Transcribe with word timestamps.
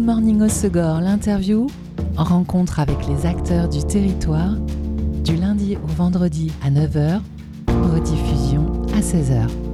Good 0.00 0.06
Morning 0.06 0.40
Osegor, 0.40 1.02
l'interview, 1.02 1.66
rencontre 2.16 2.80
avec 2.80 2.96
les 3.06 3.26
acteurs 3.26 3.68
du 3.68 3.84
territoire, 3.84 4.54
du 5.22 5.36
lundi 5.36 5.76
au 5.76 5.86
vendredi 5.88 6.50
à 6.64 6.70
9h, 6.70 7.20
rediffusion 7.68 8.80
à 8.96 9.00
16h. 9.00 9.69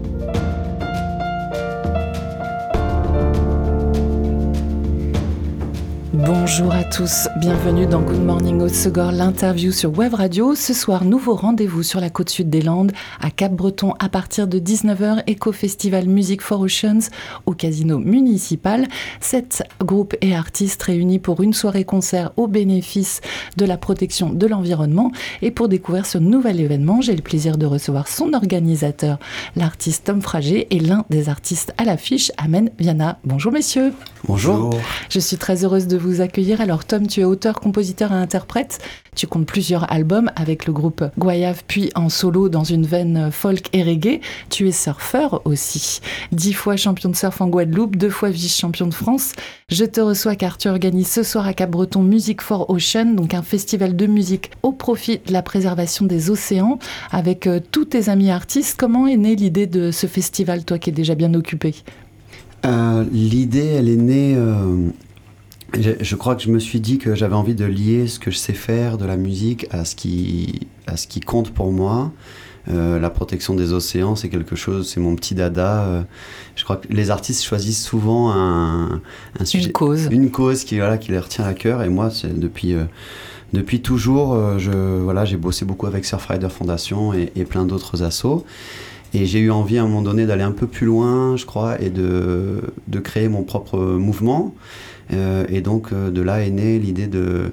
Bonjour 6.24 6.72
à 6.72 6.82
tous, 6.82 7.28
bienvenue 7.36 7.86
dans 7.86 8.00
Good 8.00 8.24
Morning 8.24 8.62
Haute-Segor, 8.62 9.12
l'interview 9.12 9.70
sur 9.70 9.98
Web 9.98 10.14
Radio. 10.14 10.54
Ce 10.54 10.72
soir, 10.72 11.04
nouveau 11.04 11.34
rendez-vous 11.34 11.82
sur 11.82 12.00
la 12.00 12.08
côte 12.08 12.30
sud 12.30 12.48
des 12.48 12.62
Landes, 12.62 12.92
à 13.20 13.30
Cap-Breton, 13.30 13.92
à 13.98 14.08
partir 14.08 14.48
de 14.48 14.58
19h, 14.58 15.30
Eco-Festival 15.30 16.06
Music 16.08 16.40
for 16.40 16.60
Oceans 16.60 17.10
au 17.44 17.52
casino 17.52 17.98
municipal. 17.98 18.88
Sept 19.20 19.62
groupes 19.78 20.16
et 20.22 20.34
artistes 20.34 20.82
réunis 20.84 21.18
pour 21.18 21.42
une 21.42 21.52
soirée 21.52 21.84
concert 21.84 22.32
au 22.38 22.46
bénéfice 22.46 23.20
de 23.58 23.66
la 23.66 23.76
protection 23.76 24.30
de 24.30 24.46
l'environnement. 24.46 25.12
Et 25.42 25.50
pour 25.50 25.68
découvrir 25.68 26.06
ce 26.06 26.16
nouvel 26.16 26.60
événement, 26.60 27.02
j'ai 27.02 27.14
le 27.14 27.20
plaisir 27.20 27.58
de 27.58 27.66
recevoir 27.66 28.08
son 28.08 28.32
organisateur, 28.32 29.18
l'artiste 29.54 30.06
Tom 30.06 30.22
Fragé, 30.22 30.66
et 30.74 30.80
l'un 30.80 31.04
des 31.10 31.28
artistes 31.28 31.74
à 31.76 31.84
l'affiche, 31.84 32.32
Amen 32.38 32.70
Viana. 32.78 33.18
Bonjour 33.24 33.52
messieurs. 33.52 33.92
Bonjour. 34.26 34.70
Je 35.10 35.20
suis 35.20 35.36
très 35.36 35.62
heureuse 35.62 35.86
de 35.86 35.98
vous 35.98 36.05
accueillir. 36.20 36.60
Alors 36.60 36.84
Tom, 36.84 37.06
tu 37.06 37.20
es 37.20 37.24
auteur, 37.24 37.60
compositeur 37.60 38.12
et 38.12 38.16
interprète. 38.16 38.78
Tu 39.14 39.26
comptes 39.26 39.46
plusieurs 39.46 39.90
albums 39.90 40.30
avec 40.36 40.66
le 40.66 40.72
groupe 40.72 41.04
Guayave, 41.18 41.62
puis 41.66 41.90
en 41.94 42.08
solo 42.08 42.48
dans 42.48 42.64
une 42.64 42.84
veine 42.84 43.30
folk 43.32 43.68
et 43.72 43.82
reggae. 43.82 44.20
Tu 44.50 44.68
es 44.68 44.72
surfeur 44.72 45.40
aussi. 45.44 46.00
Dix 46.32 46.52
fois 46.52 46.76
champion 46.76 47.08
de 47.08 47.16
surf 47.16 47.40
en 47.40 47.48
Guadeloupe, 47.48 47.96
deux 47.96 48.10
fois 48.10 48.28
vice-champion 48.30 48.86
de 48.86 48.94
France. 48.94 49.32
Je 49.70 49.84
te 49.84 50.00
reçois 50.00 50.36
car 50.36 50.58
tu 50.58 50.68
organises 50.68 51.08
ce 51.08 51.22
soir 51.22 51.46
à 51.46 51.54
Cap-Breton 51.54 52.02
Music 52.02 52.42
for 52.42 52.68
Ocean, 52.68 53.14
donc 53.14 53.32
un 53.32 53.42
festival 53.42 53.96
de 53.96 54.06
musique 54.06 54.50
au 54.62 54.72
profit 54.72 55.20
de 55.26 55.32
la 55.32 55.42
préservation 55.42 56.04
des 56.04 56.30
océans 56.30 56.78
avec 57.10 57.46
euh, 57.46 57.60
tous 57.70 57.86
tes 57.86 58.10
amis 58.10 58.30
artistes. 58.30 58.76
Comment 58.78 59.06
est 59.06 59.16
née 59.16 59.34
l'idée 59.34 59.66
de 59.66 59.90
ce 59.90 60.06
festival, 60.06 60.64
toi 60.64 60.78
qui 60.78 60.90
es 60.90 60.92
déjà 60.92 61.14
bien 61.14 61.32
occupé? 61.34 61.74
Euh, 62.64 63.04
L'idée, 63.12 63.66
elle 63.66 63.88
est 63.88 63.96
née. 63.96 64.34
Euh, 64.36 64.88
je, 65.74 65.90
je, 66.00 66.16
crois 66.16 66.36
que 66.36 66.42
je 66.42 66.50
me 66.50 66.58
suis 66.58 66.80
dit 66.80 66.98
que 66.98 67.14
j'avais 67.14 67.34
envie 67.34 67.54
de 67.54 67.64
lier 67.64 68.06
ce 68.06 68.18
que 68.18 68.30
je 68.30 68.36
sais 68.36 68.52
faire 68.52 68.98
de 68.98 69.04
la 69.04 69.16
musique 69.16 69.66
à 69.70 69.84
ce 69.84 69.96
qui, 69.96 70.68
à 70.86 70.96
ce 70.96 71.06
qui 71.06 71.20
compte 71.20 71.52
pour 71.52 71.72
moi. 71.72 72.12
Euh, 72.68 72.98
la 72.98 73.10
protection 73.10 73.54
des 73.54 73.72
océans, 73.72 74.16
c'est 74.16 74.28
quelque 74.28 74.56
chose, 74.56 74.90
c'est 74.92 75.00
mon 75.00 75.14
petit 75.14 75.34
dada. 75.34 75.84
Euh, 75.84 76.02
je 76.56 76.64
crois 76.64 76.76
que 76.76 76.88
les 76.90 77.10
artistes 77.10 77.44
choisissent 77.44 77.84
souvent 77.84 78.32
un, 78.32 79.00
un 79.38 79.44
sujet, 79.44 79.66
une 79.66 79.72
cause, 79.72 80.08
une 80.10 80.30
cause 80.30 80.64
qui 80.64 80.78
voilà 80.78 80.98
qui 80.98 81.12
leur 81.12 81.28
tient 81.28 81.44
à 81.44 81.54
cœur. 81.54 81.82
Et 81.82 81.88
moi, 81.88 82.10
c'est 82.10 82.38
depuis 82.38 82.74
euh, 82.74 82.84
depuis 83.52 83.80
toujours, 83.80 84.58
je 84.58 84.72
voilà, 84.72 85.24
j'ai 85.24 85.36
bossé 85.36 85.64
beaucoup 85.64 85.86
avec 85.86 86.04
Surfrider 86.04 86.48
Foundation 86.48 87.14
et, 87.14 87.30
et 87.36 87.44
plein 87.44 87.64
d'autres 87.64 88.02
assos. 88.02 88.44
Et 89.14 89.24
j'ai 89.24 89.38
eu 89.38 89.52
envie 89.52 89.78
à 89.78 89.82
un 89.82 89.86
moment 89.86 90.02
donné 90.02 90.26
d'aller 90.26 90.42
un 90.42 90.50
peu 90.50 90.66
plus 90.66 90.84
loin, 90.84 91.36
je 91.36 91.46
crois, 91.46 91.80
et 91.80 91.90
de, 91.90 92.60
de 92.88 92.98
créer 92.98 93.28
mon 93.28 93.44
propre 93.44 93.78
mouvement. 93.78 94.52
Euh, 95.12 95.46
et 95.48 95.60
donc 95.60 95.92
euh, 95.92 96.10
de 96.10 96.20
là 96.20 96.42
est 96.42 96.50
née 96.50 96.78
l'idée 96.78 97.06
de, 97.06 97.52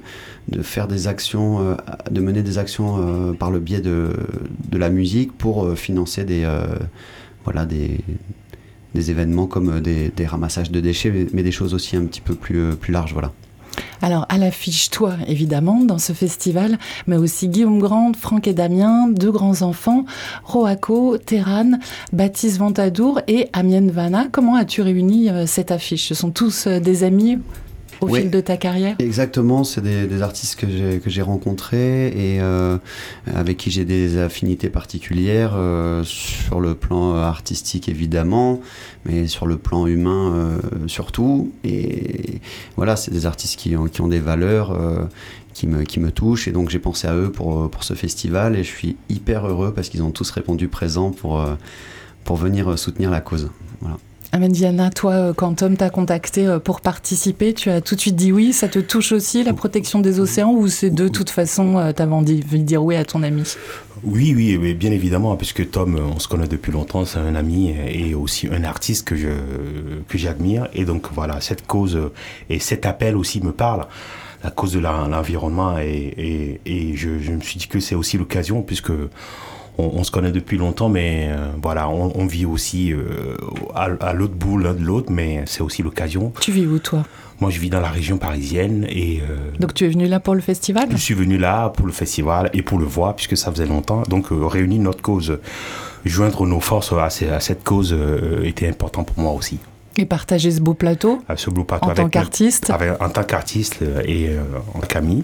faire 0.61 0.87
des 0.87 1.07
actions, 1.07 1.61
euh, 1.61 1.75
de 2.09 2.21
mener 2.21 2.41
des 2.41 2.57
actions 2.57 3.33
par 3.37 3.51
le 3.51 3.59
biais 3.59 3.81
de, 3.81 4.11
la 4.71 4.89
musique 4.89 5.31
pour 5.37 5.77
financer 5.77 6.23
des, 6.23 6.45
événements 8.95 9.47
comme 9.47 9.79
des, 9.79 10.09
des, 10.09 10.25
ramassages 10.25 10.71
de 10.71 10.79
déchets, 10.79 11.27
mais 11.33 11.43
des 11.43 11.51
choses 11.51 11.73
aussi 11.73 11.95
un 11.95 12.05
petit 12.05 12.21
peu 12.21 12.35
plus, 12.35 12.75
plus 12.75 12.91
larges. 12.91 13.13
Voilà. 13.13 13.31
Alors, 14.03 14.25
à 14.27 14.37
l'affiche, 14.37 14.89
toi, 14.89 15.13
évidemment, 15.29 15.85
dans 15.85 15.97
ce 15.97 16.11
festival, 16.11 16.77
mais 17.07 17.15
aussi 17.15 17.47
Guillaume 17.47 17.79
Grand, 17.79 18.13
Franck 18.13 18.47
et 18.47 18.53
Damien, 18.53 19.07
deux 19.07 19.31
grands 19.31 19.61
enfants, 19.61 20.03
Roaco, 20.43 21.17
Terran, 21.17 21.79
Baptiste 22.11 22.57
Ventadour 22.57 23.21
et 23.29 23.47
Amienne 23.53 23.91
Vanna. 23.91 24.25
Comment 24.29 24.57
as-tu 24.57 24.81
réuni 24.81 25.29
euh, 25.29 25.45
cette 25.45 25.71
affiche? 25.71 26.09
Ce 26.09 26.15
sont 26.15 26.31
tous 26.31 26.67
euh, 26.67 26.81
des 26.81 27.05
amis 27.05 27.39
au 28.03 28.09
Oui. 28.09 28.21
fil 28.21 28.29
de 28.31 28.41
ta 28.41 28.57
carrière? 28.57 28.95
Exactement, 28.99 29.63
c'est 29.63 29.81
des, 29.81 30.05
des 30.07 30.21
artistes 30.21 30.55
que 30.59 30.67
j'ai 30.69 30.99
que 30.99 31.09
j'ai 31.09 31.21
rencontrés 31.21 32.07
et 32.07 32.41
euh, 32.41 32.77
avec 33.33 33.57
qui 33.57 33.71
j'ai 33.71 33.85
des 33.85 34.17
affinités 34.17 34.69
particulières 34.69 35.53
euh, 35.55 36.03
sur 36.03 36.59
le 36.59 36.75
plan 36.75 37.15
artistique 37.15 37.89
évidemment, 37.89 38.61
mais 39.05 39.27
sur 39.27 39.45
le 39.47 39.57
plan 39.57 39.87
humain 39.87 40.33
euh, 40.33 40.57
surtout. 40.87 41.51
Et 41.63 42.41
voilà, 42.75 42.95
c'est 42.95 43.11
des 43.11 43.25
artistes 43.25 43.57
qui 43.59 43.75
ont, 43.75 43.87
qui 43.87 44.01
ont 44.01 44.07
des 44.07 44.19
valeurs. 44.19 44.71
Euh, 44.71 45.05
qui 45.53 45.67
me, 45.67 45.83
qui 45.83 45.99
me 45.99 46.09
touchent 46.11 46.47
et 46.47 46.51
donc 46.51 46.71
j'ai 46.71 46.79
pensé 46.79 47.07
à 47.07 47.13
eux 47.15 47.31
pour, 47.31 47.69
pour 47.69 47.83
ce 47.83 47.93
festival 47.93 48.55
et 48.55 48.63
je 48.63 48.69
suis 48.69 48.95
hyper 49.07 49.45
heureux 49.47 49.71
parce 49.71 49.87
qu'ils 49.89 50.01
ont 50.01 50.09
tous 50.09 50.31
répondu 50.31 50.67
présent 50.67 51.11
pour, 51.11 51.39
euh, 51.39 51.53
pour 52.23 52.37
venir 52.37 52.79
soutenir 52.79 53.11
la 53.11 53.21
cause. 53.21 53.51
Voilà. 53.79 53.97
Amédiana, 54.35 54.89
toi, 54.89 55.11
euh, 55.11 55.33
quand 55.33 55.53
Tom 55.53 55.77
t'a 55.77 55.91
contacté 55.91 56.47
euh, 56.47 56.57
pour 56.57 56.81
participer, 56.81 57.53
tu 57.53 57.69
as 57.69 57.81
tout 57.81 57.93
de 57.93 57.99
suite 57.99 58.15
dit 58.15 58.31
oui. 58.31 58.51
Ça 58.51 58.67
te 58.67 58.79
touche 58.79 59.11
aussi, 59.11 59.43
la 59.43 59.53
protection 59.53 59.99
des 59.99 60.19
océans, 60.19 60.53
ou 60.53 60.67
c'est 60.69 60.89
de 60.89 61.07
toute 61.07 61.29
façon, 61.29 61.77
euh, 61.77 61.91
t'avais 61.91 62.13
envie 62.13 62.39
de 62.39 62.57
dire 62.57 62.83
oui 62.83 62.95
à 62.95 63.05
ton 63.05 63.21
ami? 63.21 63.43
Oui, 64.03 64.33
oui, 64.35 64.57
oui, 64.59 64.73
bien 64.73 64.91
évidemment, 64.91 65.35
puisque 65.35 65.69
Tom, 65.69 65.99
on 66.15 66.17
se 66.17 66.27
connaît 66.27 66.47
depuis 66.47 66.71
longtemps, 66.71 67.05
c'est 67.05 67.19
un 67.19 67.35
ami 67.35 67.75
et 67.87 68.15
aussi 68.15 68.47
un 68.47 68.63
artiste 68.63 69.07
que 69.07 69.15
je 69.15 69.29
que 70.07 70.17
j'admire. 70.17 70.67
Et 70.73 70.83
donc 70.83 71.09
voilà, 71.13 71.39
cette 71.39 71.67
cause 71.67 71.99
et 72.49 72.57
cet 72.57 72.87
appel 72.87 73.15
aussi 73.15 73.39
me 73.39 73.51
parle, 73.51 73.85
la 74.43 74.49
cause 74.49 74.73
de 74.73 74.79
l'environnement. 74.79 75.77
Et, 75.77 76.11
et, 76.17 76.61
et 76.65 76.95
je, 76.95 77.19
je 77.19 77.31
me 77.33 77.41
suis 77.41 77.59
dit 77.59 77.67
que 77.67 77.79
c'est 77.79 77.93
aussi 77.93 78.17
l'occasion, 78.17 78.63
puisque 78.63 78.91
on, 79.77 79.91
on, 79.95 80.03
se 80.03 80.11
connaît 80.11 80.31
depuis 80.31 80.57
longtemps, 80.57 80.89
mais 80.89 81.29
euh, 81.29 81.47
voilà, 81.61 81.89
on, 81.89 82.11
on, 82.15 82.25
vit 82.25 82.45
aussi 82.45 82.93
euh, 82.93 83.35
à, 83.73 83.89
à 84.01 84.13
l'autre 84.13 84.35
bout 84.35 84.57
l'un 84.57 84.73
de 84.73 84.81
l'autre, 84.81 85.11
mais 85.11 85.43
c'est 85.45 85.61
aussi 85.61 85.83
l'occasion. 85.83 86.31
Tu 86.39 86.51
vis 86.51 86.65
où, 86.65 86.79
toi? 86.79 87.03
Moi, 87.39 87.49
je 87.49 87.59
vis 87.59 87.69
dans 87.69 87.81
la 87.81 87.89
région 87.89 88.17
parisienne 88.17 88.85
et. 88.89 89.21
Euh, 89.21 89.51
Donc, 89.59 89.73
tu 89.73 89.85
es 89.85 89.89
venu 89.89 90.07
là 90.07 90.19
pour 90.19 90.35
le 90.35 90.41
festival? 90.41 90.87
Je 90.91 90.97
suis 90.97 91.13
venu 91.15 91.37
là 91.37 91.69
pour 91.69 91.85
le 91.85 91.91
festival 91.91 92.49
et 92.53 92.61
pour 92.61 92.79
le 92.79 92.85
voir, 92.85 93.15
puisque 93.15 93.35
ça 93.35 93.51
faisait 93.51 93.65
longtemps. 93.65 94.03
Donc, 94.03 94.27
réunir 94.29 94.81
notre 94.81 95.01
cause, 95.01 95.39
joindre 96.05 96.45
nos 96.45 96.59
forces 96.59 96.93
à, 96.93 97.05
à 97.05 97.39
cette 97.39 97.63
cause 97.63 97.95
était 98.43 98.67
important 98.67 99.03
pour 99.03 99.19
moi 99.19 99.31
aussi. 99.33 99.59
Et 99.97 100.05
partager 100.05 100.51
ce 100.51 100.59
beau 100.59 100.73
plateau, 100.73 101.21
à 101.27 101.37
ce 101.37 101.49
beau 101.49 101.63
plateau 101.63 101.87
en 101.89 101.93
tant 101.93 102.09
qu'artiste 102.09 102.71
En 102.99 103.09
tant 103.09 103.23
qu'artiste 103.23 103.81
et 104.05 104.29
euh, 104.29 104.41
en 104.73 104.79
Camille, 104.79 105.23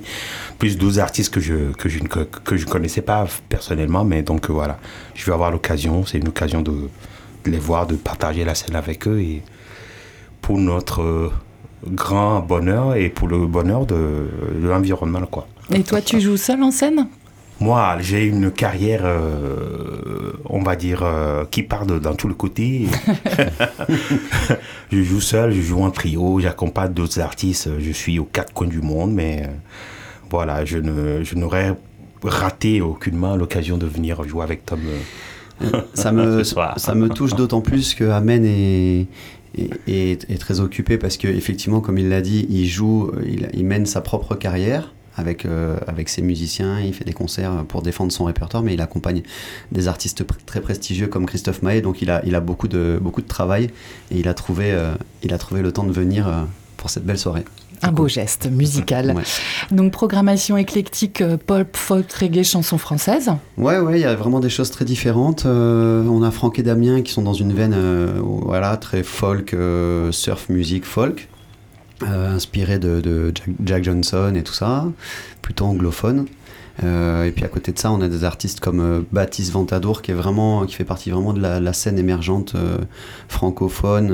plus 0.60 0.78
12 0.78 1.00
artistes 1.00 1.34
que 1.34 1.40
je, 1.40 1.72
que 1.72 1.90
je 1.90 2.00
ne 2.00 2.08
que 2.08 2.56
je 2.56 2.66
connaissais 2.66 3.02
pas 3.02 3.26
personnellement, 3.50 4.04
mais 4.04 4.22
donc 4.22 4.50
euh, 4.50 4.54
voilà, 4.54 4.78
je 5.16 5.26
vais 5.26 5.34
avoir 5.34 5.52
l'occasion, 5.52 6.06
c'est 6.06 6.20
une 6.20 6.28
occasion 6.28 6.62
de, 6.62 6.72
de, 7.46 7.52
les 7.52 7.58
voir, 7.58 7.88
de 7.88 7.96
partager 7.96 8.44
la 8.44 8.54
scène 8.54 8.76
avec 8.76 9.08
eux 9.08 9.20
et 9.20 9.42
pour 10.42 10.60
notre 10.60 11.02
euh, 11.02 11.32
grand 11.88 12.40
bonheur 12.42 12.96
et 12.96 13.10
pour 13.10 13.28
le 13.28 13.48
bonheur 13.48 13.86
de, 13.86 14.30
de 14.62 14.68
l'environnement. 14.68 15.26
quoi. 15.26 15.48
Et 15.72 15.84
toi, 15.84 16.02
tu 16.02 16.20
joues 16.20 16.38
seul 16.38 16.62
en 16.64 16.72
scène? 16.72 17.08
Moi, 17.60 17.98
j'ai 18.00 18.24
une 18.24 18.52
carrière, 18.52 19.02
euh, 19.04 20.32
on 20.46 20.62
va 20.62 20.78
dire, 20.78 21.04
euh, 21.04 21.44
qui 21.52 21.64
part 21.64 21.86
de, 21.86 22.00
dans 22.00 22.14
tout 22.16 22.30
le 22.30 22.34
côté. 22.34 22.88
je 24.92 25.04
joue 25.04 25.20
seul, 25.20 25.52
je 25.52 25.62
joue 25.62 25.84
en 25.84 25.92
trio, 25.92 26.40
j'accompagne 26.40 26.94
d'autres 26.94 27.20
artistes. 27.20 27.70
Je 27.80 27.92
suis 27.92 28.18
aux 28.18 28.26
quatre 28.26 28.54
coins 28.54 28.68
du 28.68 28.82
monde, 28.82 29.12
mais 29.12 29.44
euh, 29.44 29.48
voilà, 30.30 30.64
je, 30.64 30.78
ne, 30.78 31.22
je 31.24 31.36
n'aurais 31.36 31.76
raté 32.24 32.80
aucunement 32.80 33.36
l'occasion 33.36 33.78
de 33.78 33.86
venir 33.86 34.24
jouer 34.24 34.44
avec 34.44 34.66
Tom. 34.66 34.80
ça, 35.94 36.12
me, 36.14 36.44
ça 36.44 36.96
me 36.96 37.10
touche 37.10 37.36
d'autant 37.36 37.62
plus 37.62 37.94
que 37.94 38.06
Amen 38.06 38.46
est, 38.46 39.08
est, 39.58 39.70
est, 39.86 40.30
est 40.30 40.40
très 40.40 40.62
occupé 40.62 40.98
parce 40.98 41.18
qu'effectivement, 41.18 41.82
comme 41.82 41.98
il 41.98 42.08
l'a 42.08 42.22
dit, 42.22 42.48
il 42.50 42.68
joue, 42.68 43.12
il, 43.26 43.50
il 43.54 43.66
mène 43.66 43.86
sa 43.86 44.00
propre 44.00 44.36
carrière 44.36 44.94
avec, 45.20 45.46
euh, 45.46 45.78
avec 45.88 46.10
ses 46.10 46.22
musiciens, 46.22 46.80
il 46.80 46.94
fait 46.94 47.06
des 47.06 47.14
concerts 47.14 47.64
pour 47.68 47.82
défendre 47.82 48.12
son 48.12 48.26
répertoire, 48.26 48.64
mais 48.64 48.74
il 48.74 48.82
accompagne 48.82 49.22
des 49.72 49.88
artistes 49.88 50.24
pr 50.24 50.36
très 50.46 50.62
prestigieux 50.62 51.08
comme 51.08 51.26
Christophe 51.26 51.62
Maé, 51.62 51.82
donc 51.82 52.02
il 52.02 52.10
a, 52.10 52.22
il 52.26 52.36
a 52.36 52.40
beaucoup, 52.40 52.68
de, 52.68 52.98
beaucoup 53.02 53.22
de 53.22 53.28
travail 53.28 53.70
et 54.12 54.20
il 54.20 54.28
a 54.28 54.34
trouvé, 54.34 54.72
euh, 54.72 54.94
il 55.24 55.34
a 55.34 55.38
trouvé 55.38 55.62
le 55.62 55.72
temps 55.72 55.84
de 55.84 55.92
venir 55.92 56.28
euh, 56.28 56.44
pour 56.78 56.90
cette 56.90 57.06
belle 57.06 57.20
soirée. 57.20 57.44
Un 57.82 57.92
beau 57.92 58.08
geste 58.08 58.50
musical. 58.52 59.14
Ouais. 59.16 59.24
Donc 59.72 59.92
programmation 59.92 60.58
éclectique, 60.58 61.24
pop, 61.48 61.76
folk, 61.76 62.12
reggae, 62.14 62.44
chansons 62.44 62.78
françaises. 62.78 63.32
Ouais, 63.58 63.80
ouais, 63.80 64.00
il 64.00 64.02
y 64.02 64.06
a 64.06 64.16
vraiment 64.16 64.40
des 64.40 64.50
choses 64.50 64.70
très 64.70 64.86
différentes. 64.86 65.46
Euh, 65.46 66.04
on 66.06 66.22
a 66.22 66.32
Franck 66.32 66.60
et 66.60 66.64
Damien 66.64 67.02
qui 67.02 67.12
sont 67.12 67.22
dans 67.22 67.34
une 67.34 67.54
veine, 67.54 67.74
euh, 67.76 68.20
voilà, 68.22 68.78
très 68.78 69.04
folk, 69.04 69.54
euh, 69.54 70.12
surf, 70.12 70.50
musique, 70.50 70.86
folk. 70.86 71.28
Euh, 72.04 72.36
inspiré 72.36 72.80
de, 72.80 73.02
de 73.02 73.34
Jack, 73.66 73.84
Johnson 73.84 74.34
et 74.36 74.44
tout 74.44 74.54
ça, 74.54 74.86
plutôt 75.42 75.66
anglophone. 75.66 76.28
et 76.82 77.32
puis 77.36 77.44
à 77.44 77.50
côté 77.50 77.74
de 77.74 77.80
ça, 77.80 77.92
on 77.92 78.00
a 78.00 78.08
des 78.08 78.24
artistes 78.24 78.62
comme 78.62 79.04
Baptiste 79.12 79.52
Ventadour 79.52 80.02
qui 80.02 80.12
est 80.12 80.14
vraiment, 80.14 80.66
qui 80.66 80.76
fait 80.76 80.86
partie 80.86 81.10
vraiment 81.10 81.34
de 81.34 81.42
la, 81.42 81.74
scène 81.74 82.00
émergente 82.00 82.56
francophone. 83.28 84.08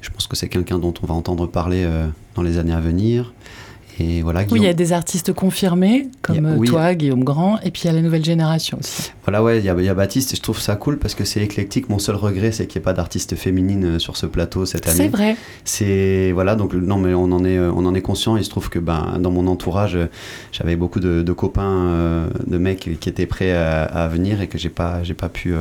je 0.00 0.10
pense 0.10 0.26
que 0.26 0.36
c'est 0.36 0.48
quelqu'un 0.48 0.78
dont 0.78 0.94
on 1.02 1.06
va 1.06 1.12
entendre 1.12 1.46
parler 1.46 1.86
dans 2.34 2.42
les 2.42 2.56
années 2.56 2.72
à 2.72 2.80
venir 2.80 3.34
voilà, 4.22 4.44
Oui, 4.50 4.60
il 4.60 4.64
y 4.64 4.68
a 4.68 4.74
des 4.74 4.92
artistes 4.92 5.32
confirmés, 5.32 6.08
comme 6.22 6.46
euh, 6.46 6.64
toi, 6.64 6.94
Guillaume 6.94 7.24
Grand, 7.24 7.58
et 7.60 7.70
puis 7.70 7.82
il 7.84 7.86
y 7.86 7.90
a 7.90 7.92
la 7.92 8.02
nouvelle 8.02 8.24
génération 8.24 8.78
aussi. 8.78 9.12
Voilà, 9.24 9.42
ouais, 9.42 9.58
il 9.58 9.64
y, 9.64 9.68
a, 9.68 9.94
Baptiste, 9.94 10.32
et 10.32 10.36
je 10.36 10.42
trouve 10.42 10.60
ça 10.60 10.76
cool 10.76 10.98
parce 10.98 11.14
que 11.14 11.24
c'est 11.24 11.40
éclectique. 11.40 11.88
Mon 11.88 11.98
seul 11.98 12.16
regret, 12.16 12.52
c'est 12.52 12.66
qu'il 12.66 12.78
n'y 12.78 12.82
ait 12.82 12.84
pas 12.84 12.92
d'artiste 12.92 13.36
féminine 13.36 13.84
euh, 13.84 13.98
sur 13.98 14.16
ce 14.16 14.26
plateau 14.26 14.66
cette 14.66 14.86
année. 14.86 14.96
C'est 14.96 15.08
vrai. 15.08 15.36
C'est, 15.64 16.32
voilà, 16.32 16.56
donc 16.56 16.74
non, 16.74 16.98
mais 16.98 17.14
on 17.14 17.32
en 17.32 17.44
est, 17.44 17.58
euh, 17.58 17.72
on 17.74 17.84
en 17.86 17.94
est 17.94 18.02
conscient. 18.02 18.36
Il 18.36 18.44
se 18.44 18.50
trouve 18.50 18.70
que 18.70 18.78
ben, 18.78 19.18
dans 19.20 19.30
mon 19.30 19.46
entourage, 19.46 19.98
j'avais 20.52 20.76
beaucoup 20.76 21.00
de, 21.00 21.32
copains, 21.32 22.28
de 22.46 22.58
mecs 22.58 22.98
qui 22.98 23.08
étaient 23.08 23.26
prêts 23.26 23.52
à, 23.52 24.08
venir 24.08 24.40
et 24.40 24.48
que 24.48 24.58
j'ai 24.58 24.68
pas, 24.68 25.02
j'ai 25.02 25.14
pas 25.14 25.28
pu. 25.28 25.54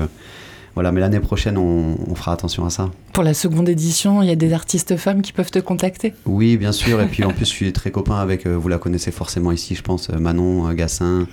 Voilà, 0.75 0.92
mais 0.92 1.01
l'année 1.01 1.19
prochaine, 1.19 1.57
on, 1.57 2.16
fera 2.16 2.33
attention 2.33 2.66
à 2.66 2.69
ça. 2.69 2.89
Pour 3.13 3.24
la 3.24 3.33
seconde 3.33 3.69
édition, 3.69 4.21
il 4.21 4.30
y 4.30 4.31
a 4.31 4.36
des 4.36 4.54
artistes 4.54 4.98
femmes 4.98 5.21
qui 5.21 5.31
peuvent 5.31 5.51
te 5.51 5.60
contacter? 5.60 6.13
Oui, 6.25 6.57
bien 6.57 6.71
sûr. 6.71 7.01
Et 7.01 7.07
puis 7.07 7.24
en 7.25 7.31
plus, 7.31 7.45
je 7.45 7.51
suis 7.51 7.74
très 7.74 7.92
copain 7.92 8.18
avec, 8.18 8.45
euh, 8.45 8.56
vous 8.56 8.68
la 8.68 8.77
connaissez 8.77 9.12
forcément 9.12 9.51
ici, 9.51 9.75
je 9.75 9.81
pense, 9.81 10.10
euh, 10.10 10.19
Manon 10.19 10.68
euh, 10.68 10.74
Gassin 10.74 11.27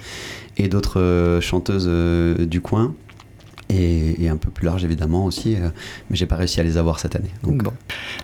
et 0.57 0.69
d'autres 0.69 1.39
chanteuses 1.43 1.87
du 2.47 2.63
coin 2.63 2.95
et, 3.69 4.29
un 4.29 4.37
peu 4.37 4.51
plus 4.51 4.67
large 4.67 4.85
évidemment 4.85 5.25
aussi, 5.25 5.55
euh, 5.55 5.69
mais 6.11 6.17
j'ai 6.17 6.27
pas 6.27 6.37
réussi 6.37 6.61
à 6.61 6.63
les 6.63 6.77
avoir 6.77 6.99
cette 6.99 7.17
année. 7.17 7.31
Donc. 7.43 7.63
Bon. 7.63 7.73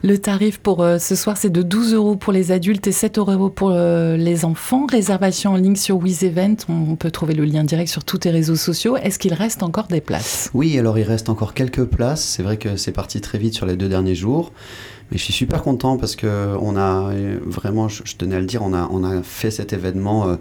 Le 0.03 0.19
tarif 0.19 0.59
pour 0.59 0.83
euh, 0.83 0.99
ce 0.99 1.15
soir 1.15 1.37
c'est 1.37 1.51
de 1.51 1.63
12 1.63 1.95
euros 1.95 2.17
pour 2.17 2.33
les 2.33 2.53
adultes 2.53 2.87
et 2.87 2.93
7 2.93 3.19
euros 3.19 3.51
pour 3.51 3.71
euh, 3.71 4.17
les 4.17 4.45
enfants. 4.45 4.87
Réservation 4.87 5.53
en 5.53 5.57
ligne 5.57 5.77
sur 5.77 5.97
WizEvent, 5.97 6.67
on, 6.69 6.97
peut 6.97 7.11
trouver 7.11 7.35
le 7.35 7.45
lien 7.45 7.65
direct 7.65 7.91
sur 7.91 8.05
tous 8.05 8.19
tes 8.19 8.31
réseaux 8.31 8.57
sociaux. 8.57 8.97
Est-ce 8.97 9.19
qu'il 9.19 9.35
reste 9.35 9.63
encore 9.63 9.87
des 9.87 10.01
places? 10.01 10.51
Oui, 10.55 10.79
alors 10.79 10.99
il 10.99 11.05
reste 11.05 11.29
encore 11.29 11.55
quelques 11.55 11.85
places. 11.85 12.23
C'est 12.25 12.43
vrai 12.43 12.57
que 12.57 12.77
c'est 12.77 12.93
parti 12.93 13.21
très 13.21 13.39
vite 13.39 13.55
sur 13.55 13.67
les 13.67 13.77
deux 13.77 13.89
derniers 13.89 14.15
jours. 14.15 14.53
Mais 15.11 15.19
je 15.19 15.25
suis 15.25 15.33
super 15.33 15.63
content 15.63 15.99
parce 15.99 16.17
que 16.17 16.57
on 16.61 16.77
a 16.77 17.13
vraiment, 17.45 17.89
je, 17.89 18.03
tenais 18.17 18.37
à 18.37 18.41
le 18.41 18.47
dire, 18.47 18.63
on 18.63 18.73
a, 18.73 18.89
on 18.91 19.05
a 19.05 19.23
fait 19.23 19.51
cet 19.51 19.73
événement 19.73 20.39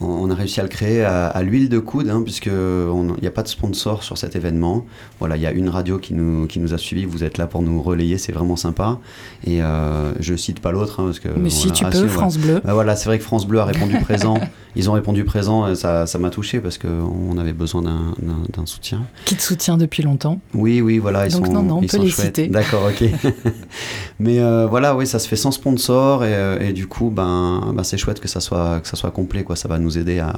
on 0.00 0.30
a 0.30 0.34
réussi 0.34 0.60
à 0.60 0.62
le 0.62 0.68
créer 0.68 1.02
à, 1.04 1.42
l'huile 1.42 1.68
de 1.68 1.78
coude, 1.78 2.08
hein, 2.08 2.22
puisqu'il 2.22 2.52
n'y 2.52 3.26
a 3.26 3.30
pas 3.30 3.42
de 3.42 3.48
sponsor 3.48 4.02
sur 4.02 4.16
cet 4.16 4.34
événement. 4.34 4.86
Voilà, 5.18 5.36
il 5.36 5.42
y 5.42 5.46
a 5.46 5.52
une 5.52 5.68
radio 5.68 5.98
qui 5.98 6.14
nous, 6.14 6.46
qui 6.46 6.58
nous 6.58 6.72
a 6.72 6.78
suivis, 6.78 7.04
vous 7.04 7.22
êtes 7.22 7.38
là 7.38 7.46
pour 7.46 7.62
nous 7.62 7.82
relayer, 7.82 8.16
c'est 8.16 8.32
vraiment 8.32 8.56
sympa. 8.56 8.98
Et 9.44 9.62
euh, 9.62 10.12
je 10.20 10.34
cite 10.36 10.60
pas 10.60 10.72
l'autre, 10.72 11.00
hein, 11.00 11.04
parce 11.06 11.20
que... 11.20 11.28
Mais 11.28 11.50
si 11.50 11.70
tu 11.72 11.84
peux, 11.84 12.08
France 12.08 12.38
Bleu. 12.38 12.60
Bah 12.64 12.72
voilà, 12.72 12.96
c'est 12.96 13.06
vrai 13.06 13.18
que 13.18 13.24
France 13.24 13.46
Bleu 13.46 13.60
a 13.60 13.64
répondu 13.64 13.98
présent. 14.02 14.40
Ils 14.76 14.88
ont 14.88 14.92
répondu 14.92 15.24
présent, 15.24 15.74
ça, 15.74 16.06
ça 16.06 16.18
m'a 16.18 16.30
touché, 16.30 16.60
parce 16.60 16.78
qu'on 16.78 17.36
avait 17.38 17.52
besoin 17.52 17.82
d'un 17.82 18.66
soutien. 18.66 19.02
Qui 19.24 19.36
te 19.36 19.42
soutient 19.42 19.76
depuis 19.76 20.02
longtemps 20.02 20.40
Oui, 20.54 20.80
oui, 20.80 20.98
voilà. 20.98 21.26
Ils 21.26 21.32
Donc 21.32 21.48
non, 21.48 21.62
non, 21.62 21.78
on 21.78 21.86
peut 21.86 21.98
les 21.98 22.10
citer. 22.10 22.46
D'accord, 22.46 22.88
ok. 22.88 23.08
Mais 24.20 24.38
euh, 24.38 24.66
voilà, 24.66 24.94
oui, 24.96 25.06
ça 25.06 25.18
se 25.18 25.28
fait 25.28 25.36
sans 25.36 25.50
sponsor, 25.50 26.24
et, 26.24 26.34
euh, 26.34 26.60
et 26.60 26.72
du 26.72 26.86
coup, 26.86 27.10
ben, 27.10 27.72
ben 27.74 27.82
c'est 27.82 27.98
chouette 27.98 28.20
que 28.20 28.28
ça, 28.28 28.40
soit, 28.40 28.80
que 28.80 28.88
ça 28.88 28.96
soit 28.96 29.10
complet, 29.10 29.42
quoi. 29.42 29.56
Ça 29.56 29.68
va 29.68 29.78
nous 29.78 29.89
aider 29.98 30.18
à, 30.20 30.32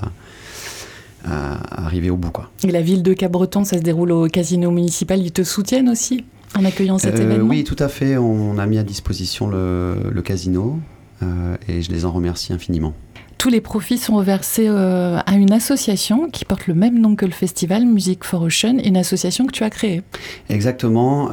arriver 1.24 2.10
au 2.10 2.16
bout. 2.16 2.30
Quoi. 2.30 2.50
Et 2.64 2.72
la 2.72 2.82
ville 2.82 3.02
de 3.02 3.12
Cap-Breton, 3.12 3.64
ça 3.64 3.78
se 3.78 3.82
déroule 3.82 4.10
au 4.10 4.26
casino 4.26 4.70
municipal, 4.70 5.20
ils 5.20 5.32
te 5.32 5.44
soutiennent 5.44 5.88
aussi 5.88 6.24
en 6.56 6.64
accueillant 6.64 6.98
cet 6.98 7.18
euh, 7.18 7.22
événement? 7.22 7.48
Oui, 7.48 7.64
tout 7.64 7.76
à 7.78 7.88
fait. 7.88 8.16
On 8.16 8.58
a 8.58 8.66
mis 8.66 8.78
à 8.78 8.82
disposition 8.82 9.48
le, 9.48 10.20
casino 10.24 10.78
euh, 11.22 11.56
et 11.68 11.82
je 11.82 11.90
les 11.90 12.04
en 12.04 12.12
remercie 12.12 12.52
infiniment. 12.52 12.94
Tous 13.42 13.48
les 13.48 13.60
profits 13.60 13.98
sont 13.98 14.14
reversés 14.14 14.68
euh, 14.68 15.18
à 15.26 15.34
une 15.34 15.50
association 15.50 16.30
qui 16.30 16.44
porte 16.44 16.68
le 16.68 16.74
même 16.74 17.00
nom 17.00 17.16
que 17.16 17.26
le 17.26 17.32
festival 17.32 17.84
Music 17.84 18.22
for 18.22 18.40
Ocean, 18.42 18.78
une 18.78 18.96
association 18.96 19.46
que 19.46 19.50
tu 19.50 19.64
as 19.64 19.70
créée. 19.70 20.02
Exactement. 20.48 21.28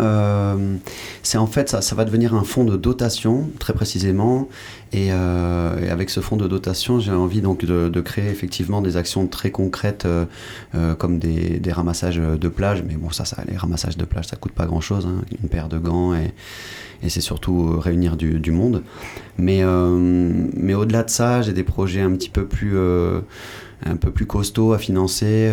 c'est 1.22 1.38
en 1.38 1.46
fait, 1.46 1.70
ça, 1.70 1.96
va 1.96 2.06
devenir 2.06 2.34
un 2.34 2.44
fonds 2.44 2.64
de 2.64 2.78
dotation, 2.78 3.52
très 3.60 3.74
précisément, 3.74 4.48
euh, 4.96 5.86
et, 5.86 5.90
avec 5.90 6.10
ce 6.10 6.20
fonds 6.20 6.38
de 6.38 6.48
dotation, 6.48 7.00
j'ai 7.00 7.12
envie 7.12 7.42
donc 7.42 7.66
de, 7.66 8.02
créer 8.02 8.30
effectivement 8.30 8.82
des 8.82 8.98
actions 8.98 9.28
très 9.28 9.52
concrètes 9.52 10.06
euh, 10.06 10.26
euh, 10.76 10.96
comme 10.96 11.20
des, 11.20 11.62
ramassages 11.72 12.18
de 12.18 12.48
plage. 12.48 12.84
Mais 12.88 12.96
bon, 12.96 13.12
ça, 13.12 13.26
ça, 13.26 13.44
les 13.48 13.58
ramassages 13.58 13.98
de 13.98 14.06
plage, 14.06 14.26
ça 14.26 14.36
coûte 14.36 14.54
pas 14.54 14.66
grand-chose, 14.66 15.06
hein. 15.06 15.24
une 15.42 15.50
paire 15.50 15.70
de 15.70 15.78
gants 15.78 16.14
et, 16.16 16.34
c'est 17.08 17.22
surtout 17.22 17.80
réunir 17.80 18.18
du, 18.18 18.52
monde. 18.52 18.84
Mais, 19.38 19.64
mais 19.64 20.74
au-delà 20.74 21.04
de 21.04 21.10
ça, 21.10 21.42
j'ai 21.42 21.54
des 21.54 21.64
projets 21.64 22.02
un 22.02 22.12
petit 22.12 22.30
peu 22.30 22.46
plus 22.46 22.78
un 23.86 23.96
peu 23.96 24.12
plus 24.12 24.26
costauds 24.26 24.74
à 24.74 24.78
financer. 24.78 25.50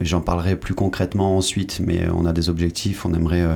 J'en 0.00 0.20
parlerai 0.20 0.56
plus 0.56 0.74
concrètement 0.74 1.36
ensuite, 1.36 1.80
mais 1.84 2.08
on 2.12 2.26
a 2.26 2.32
des 2.32 2.48
objectifs. 2.48 3.06
On 3.06 3.14
aimerait 3.14 3.46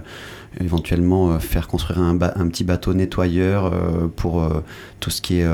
éventuellement 0.60 1.32
euh, 1.32 1.38
faire 1.38 1.68
construire 1.68 2.00
un, 2.00 2.16
petit 2.16 2.64
bateau 2.64 2.94
nettoyeur 2.94 3.66
euh, 3.66 4.08
pour 4.14 4.42
euh, 4.42 4.62
tout 5.00 5.10
ce 5.10 5.20
qui 5.20 5.40
est 5.40 5.48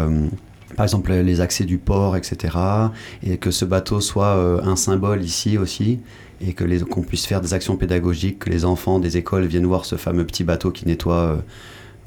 par 0.77 0.85
exemple 0.85 1.13
les 1.13 1.41
accès 1.41 1.65
du 1.65 1.79
port, 1.79 2.17
etc. 2.17 2.57
Et 3.23 3.37
que 3.37 3.51
ce 3.51 3.65
bateau 3.65 4.01
soit 4.01 4.63
un 4.65 4.77
symbole 4.77 5.23
ici 5.23 5.59
aussi, 5.59 6.01
et 6.41 6.53
que 6.53 6.65
qu'on 6.85 7.03
puisse 7.03 7.27
faire 7.27 7.41
des 7.41 7.55
actions 7.55 7.77
pédagogiques, 7.77 8.41
que 8.41 8.51
les 8.51 8.65
enfants 8.65 8.99
des 8.99 9.17
écoles 9.17 9.47
viennent 9.47 9.67
voir 9.67 9.85
ce 9.85 9.97
fameux 9.97 10.25
petit 10.25 10.45
bateau 10.45 10.71
qui 10.71 10.87
nettoie 10.87 11.43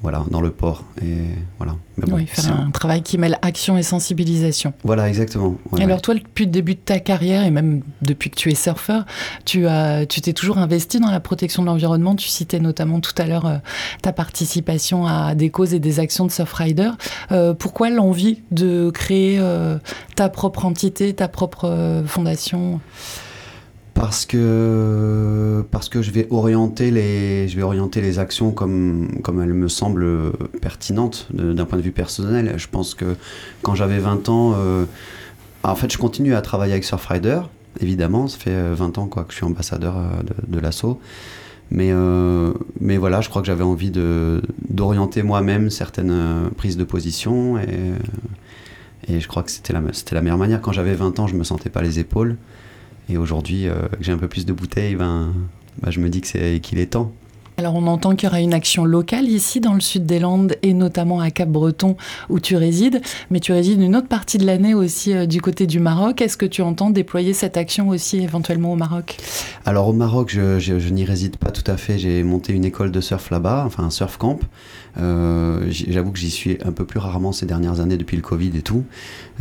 voilà, 0.04 0.26
dans 0.30 0.42
le 0.42 0.52
port. 0.52 0.84
Et 1.02 1.16
voilà. 1.58 1.76
oui, 2.12 2.28
faire 2.28 2.54
un 2.54 2.72
travail 2.72 3.02
qui 3.02 3.18
mêle 3.18 3.40
action 3.42 3.78
et 3.78 3.84
sensibilisation. 3.84 4.74
Voilà, 4.84 5.08
exactement. 5.08 5.56
alors 5.80 6.02
toi, 6.02 6.14
depuis 6.14 6.44
le 6.44 6.52
début 6.52 6.76
de 6.76 6.82
ta 6.82 7.00
carrière 7.00 7.46
et 7.46 7.52
même 7.52 7.82
depuis 8.02 8.30
que 8.30 8.36
tu 8.36 8.52
es 8.52 8.56
surfeur, 8.56 9.06
tu 9.46 9.66
as, 9.66 10.06
tu 10.06 10.20
t'es 10.20 10.34
toujours 10.34 10.58
investi 10.58 11.00
dans 11.00 11.10
la 11.10 11.22
protection 11.22 11.62
de 11.64 11.68
l'environnement. 11.68 12.18
Tu 12.18 12.28
citais 12.28 12.60
notamment 12.60 13.00
tout 13.00 13.14
à 13.18 13.26
l'heure 13.26 13.46
euh, 13.46 13.58
ta 14.02 14.12
participation 14.12 15.08
à 15.08 15.36
des 15.36 15.50
causes 15.50 15.74
et 15.74 15.80
des 15.80 16.02
actions 16.02 16.26
de 16.26 16.32
Surfrider. 16.32 16.90
Euh, 17.32 17.54
pourquoi 17.54 17.90
l'envie 17.90 18.42
de 18.52 18.90
créer 18.90 19.38
euh, 19.40 19.78
ta 20.18 20.28
propre 20.28 20.66
entité, 20.66 21.14
ta 21.14 21.30
propre 21.30 22.04
fondation? 22.06 22.82
Parce 23.94 24.26
que 24.26 25.64
parce 25.70 25.88
que 25.88 26.02
je 26.02 26.12
vais 26.12 26.28
orienter 26.32 26.90
les 26.90 27.48
je 27.48 27.56
vais 27.56 27.62
orienter 27.62 28.02
les 28.02 28.18
actions 28.18 28.52
comme 28.52 29.22
comme 29.22 29.42
elles 29.42 29.54
me 29.54 29.68
semblent 29.68 30.32
pertinentes 30.62 31.28
d'un 31.32 31.66
point 31.66 31.78
de 31.78 31.84
vue 31.84 31.92
personnel. 31.92 32.54
Je 32.58 32.68
pense 32.68 32.96
que 32.96 33.16
quand 33.62 33.76
j'avais 33.76 34.00
20 34.00 34.30
ans, 34.30 34.54
euh, 34.58 34.86
en 35.64 35.76
fait, 35.76 35.92
je 35.92 35.98
continue 35.98 36.36
à 36.36 36.42
travailler 36.42 36.74
avec 36.74 36.84
Surfrider. 36.84 37.42
Évidemment, 37.80 38.28
ça 38.28 38.38
fait 38.38 38.74
20 38.74 38.98
ans 38.98 39.08
quoi 39.08 39.24
que 39.24 39.32
je 39.32 39.38
suis 39.38 39.46
ambassadeur 39.46 39.98
euh, 39.98 40.02
de, 40.48 40.60
l'assaut. 40.60 41.00
Mais, 41.72 41.90
euh, 41.92 42.54
mais 42.80 42.98
voilà, 42.98 43.22
je 43.22 43.30
crois 43.30 43.42
que 43.42 43.48
j'avais 43.48 43.64
envie 43.64 43.92
d'orienter 44.70 45.24
moi-même 45.24 45.70
certaines 45.70 46.50
prises 46.58 46.78
de 46.78 46.84
position 46.84 47.58
et, 47.58 47.94
et 49.08 49.20
je 49.20 49.28
crois 49.28 49.42
que 49.42 49.50
c'était 49.50 49.74
la, 49.74 49.82
la 50.12 50.22
meilleure 50.22 50.38
manière. 50.38 50.62
Quand 50.62 50.72
j'avais 50.74 50.94
20 50.94 51.20
ans, 51.20 51.28
je 51.28 51.36
me 51.36 51.44
sentais 51.44 51.70
pas 51.70 51.82
les 51.82 52.00
épaules. 52.00 52.38
Et 53.10 53.18
aujourd'hui, 53.18 53.68
euh, 53.68 53.88
que 53.90 54.04
j'ai 54.04 54.12
un 54.12 54.18
peu 54.18 54.28
plus 54.28 54.46
de 54.46 54.54
bouteilles, 54.54 54.96
ben, 54.96 55.34
ben 55.82 55.92
je 55.92 56.00
me 56.00 56.10
dis 56.10 56.22
que 56.22 56.28
c'est 56.28 56.60
qu'il 56.62 56.80
est 56.80 56.88
temps. 56.88 57.12
Alors 57.58 57.76
on 57.76 57.86
entend 57.86 58.16
qu'il 58.16 58.28
y 58.28 58.32
aura 58.32 58.42
une 58.42 58.54
action 58.54 58.84
locale 58.84 59.28
ici 59.28 59.60
dans 59.60 59.76
le 59.76 59.80
sud 59.80 60.08
des 60.08 60.18
Landes 60.18 60.56
et 60.64 60.74
notamment 60.74 61.20
à 61.20 61.30
Cap-Breton 61.30 61.96
où 62.30 62.40
tu 62.40 62.56
résides, 62.56 63.02
mais 63.30 63.40
tu 63.40 63.52
résides 63.52 63.80
une 63.80 63.96
autre 63.96 64.08
partie 64.08 64.40
de 64.40 64.46
l'année 64.46 64.74
aussi 64.74 65.14
euh, 65.14 65.28
du 65.28 65.40
côté 65.40 65.68
du 65.68 65.80
Maroc. 65.80 66.22
Est-ce 66.22 66.36
que 66.36 66.48
tu 66.48 66.64
entends 66.64 66.90
déployer 66.90 67.34
cette 67.34 67.56
action 67.56 67.90
aussi 67.90 68.18
éventuellement 68.18 68.74
au 68.74 68.76
Maroc? 68.76 69.18
Alors 69.66 69.88
au 69.88 69.94
Maroc, 69.94 70.32
je, 70.34 70.58
je, 70.58 70.90
n'y 70.90 71.06
réside 71.06 71.38
pas 71.38 71.52
tout 71.52 71.70
à 71.70 71.78
fait. 71.78 72.00
J'ai 72.00 72.24
monté 72.24 72.54
une 72.54 72.66
école 72.66 72.92
de 72.92 73.02
surf 73.02 73.30
là-bas, 73.30 73.64
enfin 73.68 73.84
un 73.84 73.92
surf 73.92 74.18
camp. 74.18 74.40
Euh, 74.98 75.66
J'avoue 75.70 76.12
que 76.12 76.20
j'y 76.20 76.30
suis 76.30 76.58
un 76.64 76.72
peu 76.72 76.86
plus 76.86 77.00
rarement 77.00 77.32
ces 77.32 77.46
dernières 77.46 77.80
années 77.80 77.98
depuis 77.98 78.18
le 78.18 78.22
Covid 78.22 78.52
et 78.56 78.62
tout. 78.62 78.84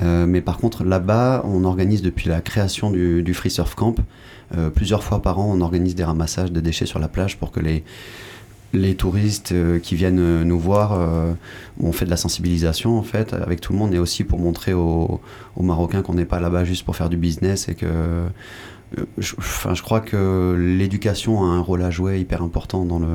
Euh, 0.03 0.27
mais 0.27 0.41
par 0.41 0.59
contre 0.59 0.85
là-bas, 0.85 1.43
on 1.45 1.65
organise 1.65 2.03
depuis 2.03 2.29
la 2.29 2.41
création 2.41 2.91
du, 2.91 3.35
Free 3.35 3.51
Surf 3.51 3.75
Camp 3.75 3.97
euh, 4.57 4.71
plusieurs 4.71 5.03
fois 5.03 5.23
par 5.23 5.39
an, 5.39 5.51
on 5.51 5.61
organise 5.61 5.95
des 5.95 6.05
ramassages 6.05 6.53
de 6.53 6.61
déchets 6.61 6.87
sur 6.87 6.99
la 6.99 7.09
plage 7.09 7.39
pour 7.39 7.53
que 7.53 7.61
les, 7.61 7.85
les 8.75 8.95
touristes 8.95 9.55
qui 9.81 9.95
viennent 9.95 10.43
nous 10.43 10.59
voir, 10.59 10.99
on 11.81 11.93
fait 11.93 12.05
de 12.05 12.11
la 12.11 12.17
sensibilisation 12.19 12.99
en 12.99 13.03
fait 13.03 13.33
avec 13.33 13.61
tout 13.61 13.73
le 13.73 13.79
monde 13.79 13.95
et 13.95 13.99
aussi 13.99 14.25
pour 14.25 14.39
montrer 14.39 14.75
aux, 14.75 15.21
Marocains 15.59 16.03
qu'on 16.03 16.15
n'est 16.15 16.27
pas 16.27 16.41
là-bas 16.41 16.65
juste 16.65 16.85
pour 16.85 16.97
faire 16.97 17.09
du 17.09 17.17
business 17.17 17.69
et 17.69 17.75
que 17.75 17.87
enfin, 19.19 19.75
je 19.75 19.83
crois 19.83 20.01
que 20.01 20.55
l'éducation 20.59 21.43
a 21.45 21.47
un 21.47 21.61
rôle 21.61 21.83
à 21.83 21.91
jouer 21.91 22.21
hyper 22.21 22.43
important 22.43 22.85
dans 22.85 22.99
le 22.99 23.09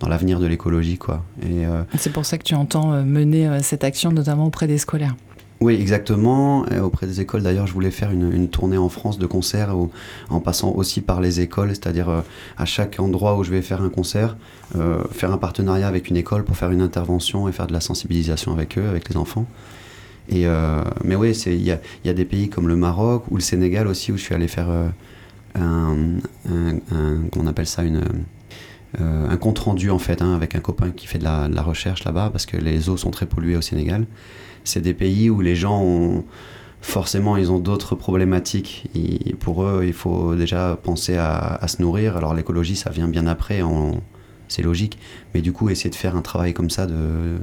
dans 0.00 0.08
l'avenir 0.08 0.40
de 0.40 0.46
l'écologie 0.46 0.98
quoi. 0.98 1.24
Et 1.42 1.64
c'est 1.98 2.12
pour 2.12 2.26
ça 2.26 2.38
que 2.38 2.42
tu 2.42 2.54
entends 2.54 3.02
mener 3.04 3.62
cette 3.62 3.84
action 3.84 4.12
notamment 4.12 4.46
auprès 4.46 4.66
des 4.66 4.78
scolaires. 4.78 5.14
Oui, 5.60 5.74
exactement. 5.74 6.66
Et 6.68 6.78
auprès 6.78 7.06
des 7.06 7.20
écoles, 7.22 7.42
d'ailleurs, 7.42 7.66
je 7.66 7.72
voulais 7.72 7.90
faire 7.90 8.10
une, 8.10 8.48
tournée 8.48 8.76
en 8.76 8.90
France 8.90 9.18
de 9.18 9.26
concerts 9.26 9.74
en 10.28 10.40
passant 10.40 10.72
aussi 10.72 11.00
par 11.00 11.20
les 11.20 11.40
écoles, 11.40 11.70
c'est-à-dire 11.70 12.10
euh, 12.10 12.20
à 12.58 12.66
chaque 12.66 13.00
endroit 13.00 13.38
où 13.38 13.44
je 13.44 13.50
vais 13.50 13.62
faire 13.62 13.80
un 13.80 13.88
concert, 13.88 14.36
euh, 14.76 15.02
faire 15.12 15.32
un 15.32 15.38
partenariat 15.38 15.88
avec 15.88 16.10
une 16.10 16.16
école 16.16 16.44
pour 16.44 16.56
faire 16.56 16.70
une 16.70 16.82
intervention 16.82 17.48
et 17.48 17.52
faire 17.52 17.66
de 17.66 17.72
la 17.72 17.80
sensibilisation 17.80 18.52
avec 18.52 18.76
eux, 18.76 18.86
avec 18.86 19.08
les 19.08 19.16
enfants. 19.16 19.46
Et, 20.28 20.44
mais 21.04 21.14
oui, 21.14 21.30
il 21.46 21.62
y 21.62 21.70
a, 21.70 21.78
y 22.04 22.08
a, 22.08 22.12
des 22.12 22.24
pays 22.24 22.48
comme 22.48 22.66
le 22.66 22.74
Maroc 22.74 23.22
ou 23.30 23.36
le 23.36 23.40
Sénégal 23.40 23.86
aussi 23.86 24.10
où 24.10 24.16
je 24.16 24.22
suis 24.24 24.34
allé 24.34 24.48
faire 24.48 24.66
un, 25.54 25.94
on 27.36 27.46
appelle 27.46 27.68
ça 27.68 27.84
une, 27.84 28.02
un 28.98 29.36
compte 29.36 29.58
rendu 29.58 29.90
en 29.90 29.98
fait, 29.98 30.22
hein, 30.22 30.34
avec 30.34 30.54
un 30.54 30.60
copain 30.60 30.90
qui 30.90 31.06
fait 31.06 31.18
de 31.18 31.24
la, 31.24 31.62
recherche 31.62 32.04
là-bas 32.04 32.30
parce 32.30 32.46
que 32.46 32.56
les 32.56 32.88
eaux 32.88 32.96
sont 32.96 33.10
très 33.10 33.26
polluées 33.26 33.56
au 33.56 33.60
Sénégal. 33.62 34.06
C'est 34.64 34.80
des 34.80 34.94
pays 34.94 35.30
où 35.30 35.40
les 35.40 35.54
gens 35.54 35.80
ont 35.82 36.24
forcément, 36.80 37.36
ils 37.36 37.50
ont 37.50 37.58
d'autres 37.58 37.94
problématiques. 37.94 38.88
pour 39.40 39.64
eux, 39.64 39.84
il 39.86 39.92
faut 39.92 40.34
déjà 40.34 40.78
penser 40.80 41.16
à, 41.16 41.60
se 41.66 41.82
nourrir. 41.82 42.16
Alors 42.16 42.34
l'écologie, 42.34 42.76
ça 42.76 42.90
vient 42.90 43.08
bien 43.08 43.26
après, 43.26 43.60
c'est 44.48 44.62
logique. 44.62 44.98
Mais 45.34 45.40
du 45.40 45.52
coup, 45.52 45.68
essayer 45.68 45.90
de 45.90 45.94
faire 45.96 46.16
un 46.16 46.22
travail 46.22 46.54
comme 46.54 46.70
ça 46.70 46.86
de, 46.86 47.38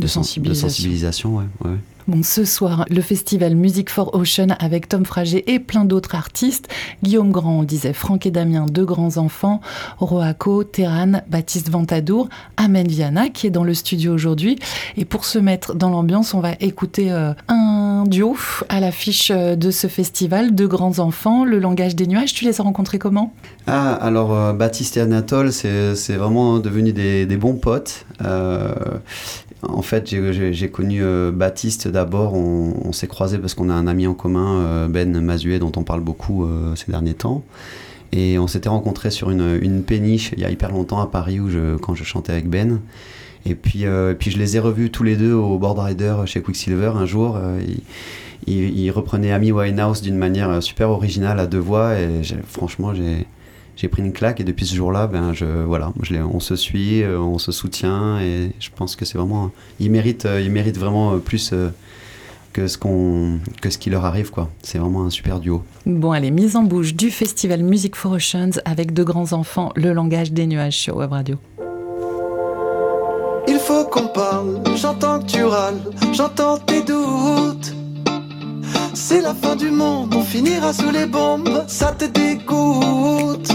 de, 0.00 0.06
sensibilisation. 0.06 0.66
De 0.66 0.72
sensibilisation 0.72 1.36
ouais, 1.36 1.44
ouais. 1.64 1.76
Bon, 2.10 2.24
ce 2.24 2.44
soir, 2.44 2.86
le 2.90 3.02
festival 3.02 3.54
Music 3.54 3.88
for 3.88 4.14
Ocean 4.14 4.48
avec 4.58 4.88
Tom 4.88 5.04
Frager 5.04 5.52
et 5.52 5.60
plein 5.60 5.84
d'autres 5.84 6.16
artistes. 6.16 6.68
Guillaume 7.04 7.30
Grand, 7.30 7.60
on 7.60 7.62
disait 7.62 7.92
Franck 7.92 8.26
et 8.26 8.32
Damien, 8.32 8.66
deux 8.66 8.84
grands 8.84 9.16
enfants. 9.16 9.60
Roaco, 9.98 10.64
Terran, 10.64 11.22
Baptiste 11.28 11.70
Ventadour, 11.70 12.28
Amen 12.56 12.88
Viana 12.88 13.28
qui 13.28 13.46
est 13.46 13.50
dans 13.50 13.62
le 13.62 13.74
studio 13.74 14.12
aujourd'hui. 14.12 14.58
Et 14.96 15.04
pour 15.04 15.24
se 15.24 15.38
mettre 15.38 15.74
dans 15.74 15.90
l'ambiance, 15.90 16.34
on 16.34 16.40
va 16.40 16.54
écouter 16.58 17.12
euh, 17.12 17.32
un 17.46 18.02
duo 18.08 18.36
à 18.68 18.80
l'affiche 18.80 19.30
euh, 19.30 19.54
de 19.54 19.70
ce 19.70 19.86
festival, 19.86 20.54
deux 20.54 20.68
grands 20.68 20.98
enfants, 20.98 21.44
Le 21.44 21.60
langage 21.60 21.94
des 21.94 22.08
nuages. 22.08 22.32
Tu 22.32 22.44
les 22.44 22.60
as 22.60 22.64
rencontrés 22.64 22.98
comment? 22.98 23.32
Ah, 23.68 23.92
alors 23.92 24.34
euh, 24.34 24.52
Baptiste 24.52 24.96
et 24.96 25.00
Anatole, 25.00 25.52
c'est 25.52 26.16
vraiment 26.16 26.58
devenu 26.58 26.92
des, 26.92 27.24
des 27.26 27.36
bons 27.36 27.54
potes. 27.54 28.04
En 29.62 29.82
fait, 29.82 30.14
j'ai 30.52 30.70
connu 30.70 31.02
euh, 31.02 31.30
Baptiste 31.32 31.86
d'abord, 31.86 32.34
on, 32.34 32.92
s'est 32.92 33.06
croisé 33.06 33.38
parce 33.38 33.54
qu'on 33.54 33.68
a 33.68 33.74
un 33.74 33.86
ami 33.86 34.06
en 34.06 34.14
commun, 34.14 34.60
euh, 34.60 34.88
Ben 34.88 35.20
Mazuet, 35.20 35.58
dont 35.58 35.72
on 35.76 35.82
parle 35.82 36.00
beaucoup 36.00 36.44
euh, 36.44 36.74
ces 36.76 36.90
derniers 36.90 37.14
temps. 37.14 37.44
Et 38.12 38.38
on 38.38 38.46
s'était 38.46 38.70
rencontrés 38.70 39.10
sur 39.10 39.30
une, 39.30 39.82
péniche 39.82 40.32
il 40.36 40.40
y 40.40 40.44
a 40.44 40.50
hyper 40.50 40.72
longtemps 40.72 41.00
à 41.00 41.06
Paris 41.06 41.38
où 41.38 41.48
quand 41.80 41.94
je 41.94 42.04
chantais 42.04 42.32
avec 42.32 42.48
Ben. 42.48 42.80
Et 43.46 43.54
puis, 43.54 43.84
puis 44.18 44.30
je 44.32 44.38
les 44.38 44.56
ai 44.56 44.58
revus 44.58 44.90
tous 44.90 45.04
les 45.04 45.16
deux 45.16 45.32
au 45.32 45.58
Board 45.58 45.78
Rider 45.78 46.16
chez 46.26 46.42
Quicksilver 46.42 46.92
un 46.96 47.06
jour. 47.06 47.38
ils, 48.48 48.90
reprenaient 48.90 49.30
Amy 49.30 49.52
Winehouse 49.52 50.02
d'une 50.02 50.16
manière 50.16 50.60
super 50.60 50.90
originale 50.90 51.38
à 51.38 51.46
deux 51.46 51.60
voix 51.60 52.00
et 52.00 52.08
franchement 52.48 52.94
j'ai 52.94 53.28
j'ai 53.80 53.88
pris 53.88 54.02
une 54.02 54.12
claque 54.12 54.40
et 54.40 54.44
depuis 54.44 54.66
ce 54.66 54.74
jour-là, 54.74 55.06
ben 55.06 55.32
je 55.32 55.46
voilà, 55.46 55.92
je 56.02 56.14
on 56.16 56.38
se 56.38 56.54
suit, 56.54 57.02
euh, 57.02 57.18
on 57.18 57.38
se 57.38 57.50
soutient 57.50 58.20
et 58.20 58.52
je 58.60 58.68
pense 58.74 58.94
que 58.94 59.06
c'est 59.06 59.16
vraiment, 59.16 59.50
ils 59.78 59.90
méritent, 59.90 60.26
euh, 60.26 60.42
ils 60.42 60.50
méritent 60.50 60.76
vraiment 60.76 61.14
euh, 61.14 61.16
plus 61.16 61.54
que 62.52 62.66
ce 62.66 62.76
qu'on 62.76 63.38
que 63.62 63.70
ce 63.70 63.78
qui 63.78 63.88
leur 63.88 64.04
arrive 64.04 64.30
quoi. 64.30 64.50
C'est 64.62 64.76
vraiment 64.76 65.04
un 65.04 65.10
super 65.10 65.40
duo. 65.40 65.62
Bon 65.86 66.12
allez, 66.12 66.30
mise 66.30 66.56
en 66.56 66.62
bouche 66.62 66.94
du 66.94 67.10
festival 67.10 67.62
Music 67.62 67.96
for 67.96 68.12
Oceans 68.12 68.60
avec 68.66 68.92
deux 68.92 69.04
grands 69.04 69.32
enfants, 69.32 69.72
le 69.76 69.94
langage 69.94 70.30
des 70.32 70.46
nuages 70.46 70.76
sur 70.76 70.96
Web 70.96 71.12
Radio. 71.12 71.36
Il 73.48 73.58
faut 73.58 73.86
qu'on 73.86 74.08
parle, 74.08 74.60
j'entends 74.76 75.20
que 75.20 75.26
tu 75.26 75.42
râles, 75.42 75.80
j'entends 76.12 76.58
tes 76.58 76.82
doutes. 76.82 77.74
C'est 78.92 79.22
la 79.22 79.32
fin 79.32 79.56
du 79.56 79.70
monde, 79.70 80.14
on 80.14 80.22
finira 80.22 80.74
sous 80.74 80.90
les 80.90 81.06
bombes, 81.06 81.64
ça 81.66 81.92
te 81.92 82.04
dégoûte. 82.04 83.50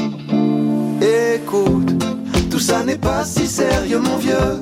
Écoute, 1.02 2.04
tout 2.50 2.60
ça 2.60 2.84
n'est 2.84 2.98
pas 2.98 3.24
si 3.25 3.48
sérieux, 3.48 4.00
mon 4.00 4.18
vieux. 4.18 4.60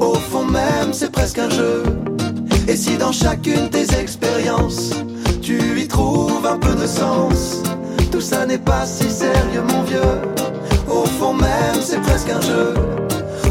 Au 0.00 0.14
fond 0.14 0.44
même, 0.44 0.92
c'est 0.92 1.10
presque 1.10 1.38
un 1.38 1.50
jeu. 1.50 1.82
Et 2.66 2.76
si 2.76 2.96
dans 2.96 3.12
chacune 3.12 3.68
des 3.68 3.92
expériences, 3.94 4.92
tu 5.42 5.58
y 5.80 5.88
trouves 5.88 6.46
un 6.46 6.58
peu 6.58 6.74
de 6.74 6.86
sens, 6.86 7.62
tout 8.10 8.20
ça 8.20 8.46
n'est 8.46 8.58
pas 8.58 8.86
si 8.86 9.10
sérieux, 9.10 9.62
mon 9.72 9.82
vieux. 9.82 10.20
Au 10.88 11.04
fond 11.04 11.34
même, 11.34 11.80
c'est 11.82 12.00
presque 12.00 12.30
un 12.30 12.40
jeu. 12.40 12.74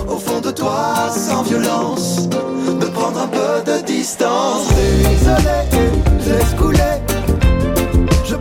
Au 0.08 0.18
fond 0.18 0.42
de 0.42 0.52
toi, 0.52 1.10
sans 1.12 1.44
violence, 1.44 2.28
de 2.30 2.86
prendre 2.86 3.22
un 3.22 3.28
peu 3.28 3.72
de 3.72 3.86
distance. 3.86 4.68
Désolé, 4.70 5.88
laisse 6.26 6.54
couler. 6.58 7.07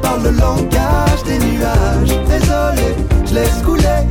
Parle 0.06 0.22
le 0.22 0.30
langage 0.30 1.22
des 1.24 1.38
nuages. 1.38 2.14
Désolé 2.28 2.94
je 3.26 3.34
laisse 3.34 3.60
couler. 3.64 4.02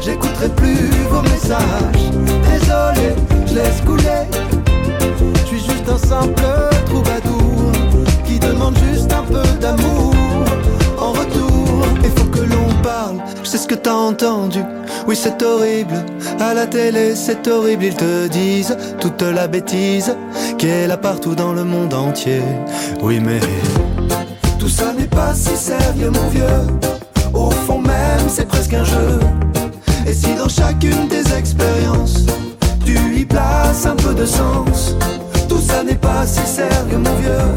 J'écouterai 0.00 0.48
plus 0.56 0.88
vos 1.10 1.20
messages. 1.20 2.06
Désolé, 2.50 3.14
je 3.46 3.54
laisse 3.54 3.80
couler. 3.84 4.22
Je 5.40 5.46
suis 5.46 5.58
juste 5.58 5.86
un 5.86 5.98
simple 5.98 6.42
troubadour 6.86 7.72
qui 8.24 8.38
demande 8.38 8.76
juste 8.90 9.12
un 9.12 9.24
peu 9.24 9.46
d'amour. 9.60 10.14
En 10.98 11.12
retour, 11.12 11.84
il 12.02 12.10
faut 12.10 12.30
que 12.30 12.40
l'on 12.40 12.72
parle. 12.82 13.18
Je 13.42 13.48
sais 13.50 13.58
ce 13.58 13.68
que 13.68 13.74
t'as 13.74 13.92
entendu. 13.92 14.60
Oui, 15.06 15.14
c'est 15.14 15.42
horrible. 15.42 16.06
À 16.40 16.54
la 16.54 16.66
télé, 16.66 17.14
c'est 17.14 17.46
horrible. 17.48 17.84
Ils 17.84 17.96
te 17.96 18.28
disent 18.28 18.76
toute 18.98 19.20
la 19.20 19.46
bêtise 19.46 20.14
est 20.66 20.86
là 20.86 20.96
partout 20.96 21.34
dans 21.34 21.52
le 21.52 21.64
monde 21.64 21.94
entier. 21.94 22.42
Oui, 23.02 23.20
mais 23.20 23.40
pas 25.10 25.34
si 25.34 25.56
sérieux, 25.56 26.10
mon 26.10 26.28
vieux. 26.28 26.66
Au 27.32 27.50
fond 27.50 27.80
même, 27.80 28.28
c'est 28.28 28.46
presque 28.46 28.74
un 28.74 28.84
jeu. 28.84 29.18
Et 30.06 30.12
si 30.12 30.34
dans 30.34 30.48
chacune 30.48 31.08
des 31.08 31.32
expériences, 31.34 32.26
tu 32.84 32.96
y 33.16 33.24
places 33.24 33.86
un 33.86 33.96
peu 33.96 34.14
de 34.14 34.26
sens, 34.26 34.96
tout 35.48 35.60
ça 35.60 35.82
n'est 35.82 35.94
pas 35.94 36.26
si 36.26 36.44
sérieux, 36.46 36.98
mon 36.98 37.14
vieux. 37.16 37.48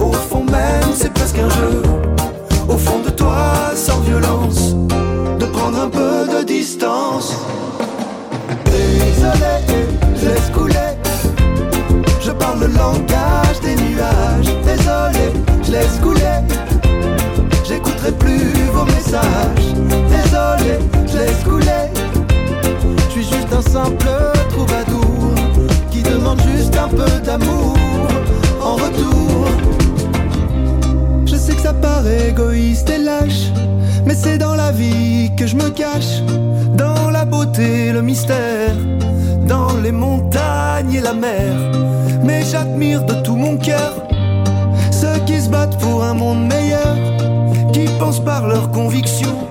Au 0.00 0.12
fond 0.12 0.44
même, 0.44 0.90
c'est 0.94 1.12
presque 1.12 1.38
un 1.38 1.48
jeu. 1.48 1.82
Au 2.68 2.76
fond 2.76 3.00
de 3.04 3.10
toi, 3.10 3.72
sans 3.74 4.00
violence, 4.00 4.74
de 5.38 5.46
prendre 5.46 5.80
un 5.80 5.88
peu 5.88 6.26
de 6.38 6.44
distance. 6.44 7.36
Désolé, 8.64 9.54
je 10.16 10.28
laisse 10.28 10.50
couler. 10.54 10.92
Je 12.20 12.30
parle 12.30 12.60
le 12.60 12.66
langage 12.68 13.60
des 13.62 13.74
nuages. 13.74 14.52
Désolé, 14.64 15.32
laisse 15.72 15.98
couler 16.02 16.42
j'écouterai 17.72 18.12
plus 18.12 18.52
vos 18.72 18.84
messages. 18.84 19.68
Désolé, 20.10 20.78
je 21.06 21.18
laisse 21.18 21.44
couler. 21.44 21.84
Je 23.06 23.10
suis 23.10 23.24
juste 23.24 23.52
un 23.52 23.62
simple 23.62 24.06
troubadour 24.50 25.34
qui 25.90 26.02
demande 26.02 26.40
juste 26.54 26.76
un 26.76 26.88
peu 26.88 27.10
d'amour 27.24 27.76
en 28.60 28.74
retour. 28.74 29.46
Je 31.26 31.36
sais 31.36 31.54
que 31.54 31.60
ça 31.60 31.72
paraît 31.72 32.28
égoïste 32.30 32.90
et 32.90 32.98
lâche, 32.98 33.52
mais 34.04 34.14
c'est 34.14 34.38
dans 34.38 34.54
la 34.54 34.72
vie 34.72 35.30
que 35.36 35.46
je 35.46 35.56
me 35.56 35.70
cache. 35.70 36.22
Dans 36.76 37.10
la 37.10 37.24
beauté, 37.24 37.92
le 37.92 38.02
mystère, 38.02 38.74
dans 39.46 39.76
les 39.82 39.92
montagnes 39.92 40.94
et 40.94 41.00
la 41.00 41.14
mer. 41.14 41.52
Mais 42.24 42.42
j'admire 42.44 43.04
de 43.04 43.14
tout 43.22 43.36
mon 43.36 43.56
cœur 43.56 44.11
qui 45.32 45.40
se 45.40 45.48
battent 45.48 45.78
pour 45.78 46.04
un 46.04 46.14
monde 46.14 46.46
meilleur 46.46 46.94
qui 47.72 47.86
pensent 47.98 48.24
par 48.24 48.46
leurs 48.46 48.70
convictions. 48.70 49.48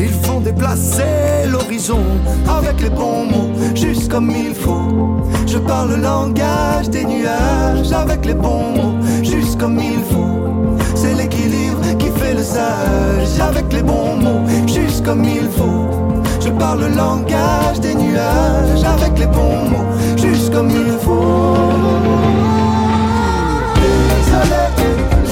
Ils 0.00 0.16
font 0.24 0.40
déplacer 0.40 1.46
l'horizon 1.46 2.02
avec 2.48 2.80
les 2.80 2.90
bons 2.90 3.24
mots, 3.26 3.50
juste 3.74 4.10
comme 4.10 4.30
il 4.30 4.54
faut. 4.54 5.20
Je 5.46 5.58
parle 5.58 5.90
le 5.90 5.96
langage 5.96 6.88
des 6.88 7.04
nuages 7.04 7.92
avec 7.92 8.24
les 8.24 8.34
bons 8.34 8.70
mots, 8.76 8.96
juste 9.22 9.58
comme 9.60 9.78
il 9.78 10.00
faut. 10.10 10.84
C'est 10.94 11.14
l'équilibre 11.14 11.82
qui 11.98 12.10
fait 12.18 12.34
le 12.34 12.42
sage 12.42 13.40
avec 13.40 13.72
les 13.72 13.82
bons 13.82 14.16
mots, 14.16 14.42
juste 14.66 15.04
comme 15.04 15.24
il 15.24 15.48
faut. 15.58 15.88
Je 16.40 16.50
parle 16.50 16.80
le 16.80 16.88
langage 16.96 17.80
des 17.80 17.94
nuages 17.94 18.84
avec 18.84 19.18
les 19.18 19.26
bons 19.26 19.68
mots, 19.70 19.88
juste 20.16 20.52
comme 20.52 20.70
il 20.70 20.92
faut. 21.04 21.86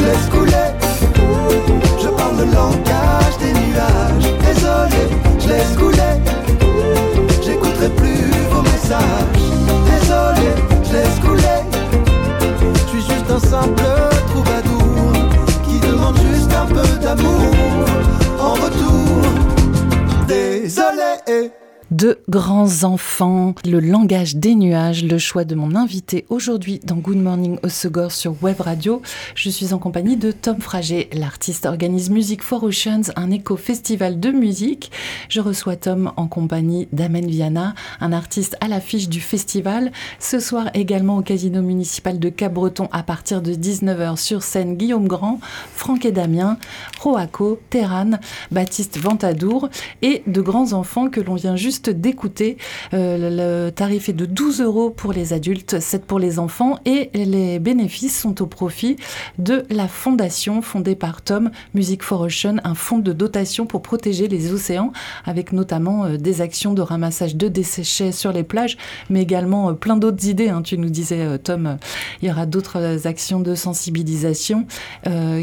Laisse 0.04 0.28
couler 0.30 0.75
le 2.37 2.44
langage 2.52 3.38
des 3.38 3.52
nuages. 3.52 4.13
De 22.04 22.18
grands 22.28 22.84
enfants, 22.84 23.54
le 23.64 23.80
langage 23.80 24.37
des 24.37 24.54
nuages, 24.54 25.02
le 25.02 25.16
choix 25.16 25.44
de 25.44 25.54
mon 25.54 25.75
invité 25.75 26.26
aujourd'hui 26.28 26.78
dans 26.84 26.96
Good 26.96 27.16
Morning 27.16 27.58
Osegor 27.62 28.12
sur 28.12 28.34
Web 28.42 28.61
Radio. 28.61 29.00
Je 29.34 29.49
suis 29.49 29.73
en 29.73 29.78
compagnie 29.78 30.18
de 30.18 30.30
Tom 30.30 30.61
Frager. 30.61 31.08
L'artiste 31.14 31.64
organise 31.64 32.11
Music 32.11 32.42
for 32.42 32.62
Oceans, 32.62 33.11
un 33.16 33.30
éco-festival 33.30 34.20
de 34.20 34.30
musique. 34.32 34.92
Je 35.30 35.40
reçois 35.40 35.76
Tom 35.76 36.12
en 36.18 36.26
compagnie 36.26 36.88
d'Amen 36.92 37.26
Viana, 37.26 37.75
un 38.02 38.12
artiste 38.12 38.58
à 38.61 38.68
l'affiche 38.68 39.08
du 39.08 39.23
festival. 39.23 39.90
Ce 40.18 40.40
soir 40.40 40.68
également 40.75 41.16
au 41.16 41.23
Casino 41.23 41.62
municipal 41.62 42.18
de 42.18 42.28
Cap-Breton 42.28 42.90
à 42.92 43.02
partir 43.02 43.40
de 43.40 43.54
19h 43.54 44.18
sur 44.18 44.42
scène 44.42 44.76
Guillaume 44.76 45.08
Grand, 45.08 45.40
Franck 45.73 46.04
et 46.04 46.12
Damien, 46.12 46.58
Roaco, 47.00 47.61
Terran, 47.70 48.11
Baptiste 48.50 48.99
Ventadour 48.99 49.70
et 50.02 50.23
de 50.26 50.42
grands 50.42 50.75
enfants 50.75 51.08
que 51.08 51.23
l'on 51.23 51.37
vient 51.37 51.56
juste 51.56 51.93
d'écouter. 51.94 52.56
Euh, 52.92 53.66
le 53.66 53.70
tarif 53.70 54.08
est 54.08 54.14
de 54.14 54.26
12 54.26 54.60
euros 54.60 54.90
pour 54.90 55.12
les 55.12 55.32
adultes, 55.32 55.80
7 55.80 56.04
pour 56.04 56.18
les 56.18 56.38
enfants 56.38 56.78
et 56.84 57.10
les 57.14 57.58
bénéfices 57.58 58.18
sont 58.18 58.42
au 58.42 58.46
profit 58.46 58.96
de 59.38 59.64
la 59.70 59.88
fondation 59.88 60.62
fondée 60.62 60.94
par 60.94 61.22
Tom, 61.22 61.50
Music 61.74 62.02
for 62.02 62.20
Ocean, 62.20 62.56
un 62.64 62.74
fonds 62.74 62.98
de 62.98 63.12
dotation 63.12 63.66
pour 63.66 63.82
protéger 63.82 64.28
les 64.28 64.52
océans 64.52 64.92
avec 65.24 65.52
notamment 65.52 66.04
euh, 66.04 66.16
des 66.16 66.40
actions 66.40 66.74
de 66.74 66.82
ramassage 66.82 67.36
de 67.36 67.48
déchets 67.48 68.12
sur 68.12 68.32
les 68.32 68.42
plages, 68.42 68.76
mais 69.10 69.22
également 69.22 69.70
euh, 69.70 69.72
plein 69.72 69.96
d'autres 69.96 70.26
idées. 70.26 70.48
Hein. 70.48 70.62
Tu 70.62 70.78
nous 70.78 70.90
disais, 70.90 71.38
Tom, 71.38 71.78
il 72.22 72.28
y 72.28 72.30
aura 72.30 72.46
d'autres 72.46 73.06
actions 73.06 73.40
de 73.40 73.54
sensibilisation. 73.54 74.66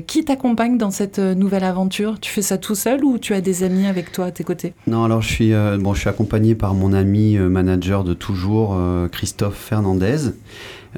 qui 0.08 0.26
t'accompagne 0.26 0.78
dans 0.78 0.92
cette 0.92 1.20
nouvelle 1.20 1.64
aventure? 1.64 2.20
Tu 2.20 2.32
fais 2.32 2.42
ça 2.42 2.58
tout 2.58 2.76
seul 2.76 3.04
ou 3.04 3.18
tu 3.18 3.34
as 3.34 3.42
des 3.42 3.64
amis 3.64 3.88
avec 3.88 4.12
toi 4.12 4.26
à 4.26 4.32
tes 4.32 4.44
côtés? 4.44 4.74
Non, 4.88 5.04
alors 5.04 5.22
je 5.22 5.30
suis, 5.30 5.54
bon, 5.80 5.94
je 5.94 6.02
suis 6.02 6.10
accompagné 6.10 6.41
par 6.58 6.74
mon 6.74 6.94
ami 6.94 7.38
euh, 7.38 7.50
manager 7.50 8.04
de 8.04 8.14
toujours, 8.14 8.76
euh, 8.76 9.08
Christophe 9.08 9.58
Fernandez, 9.58 10.32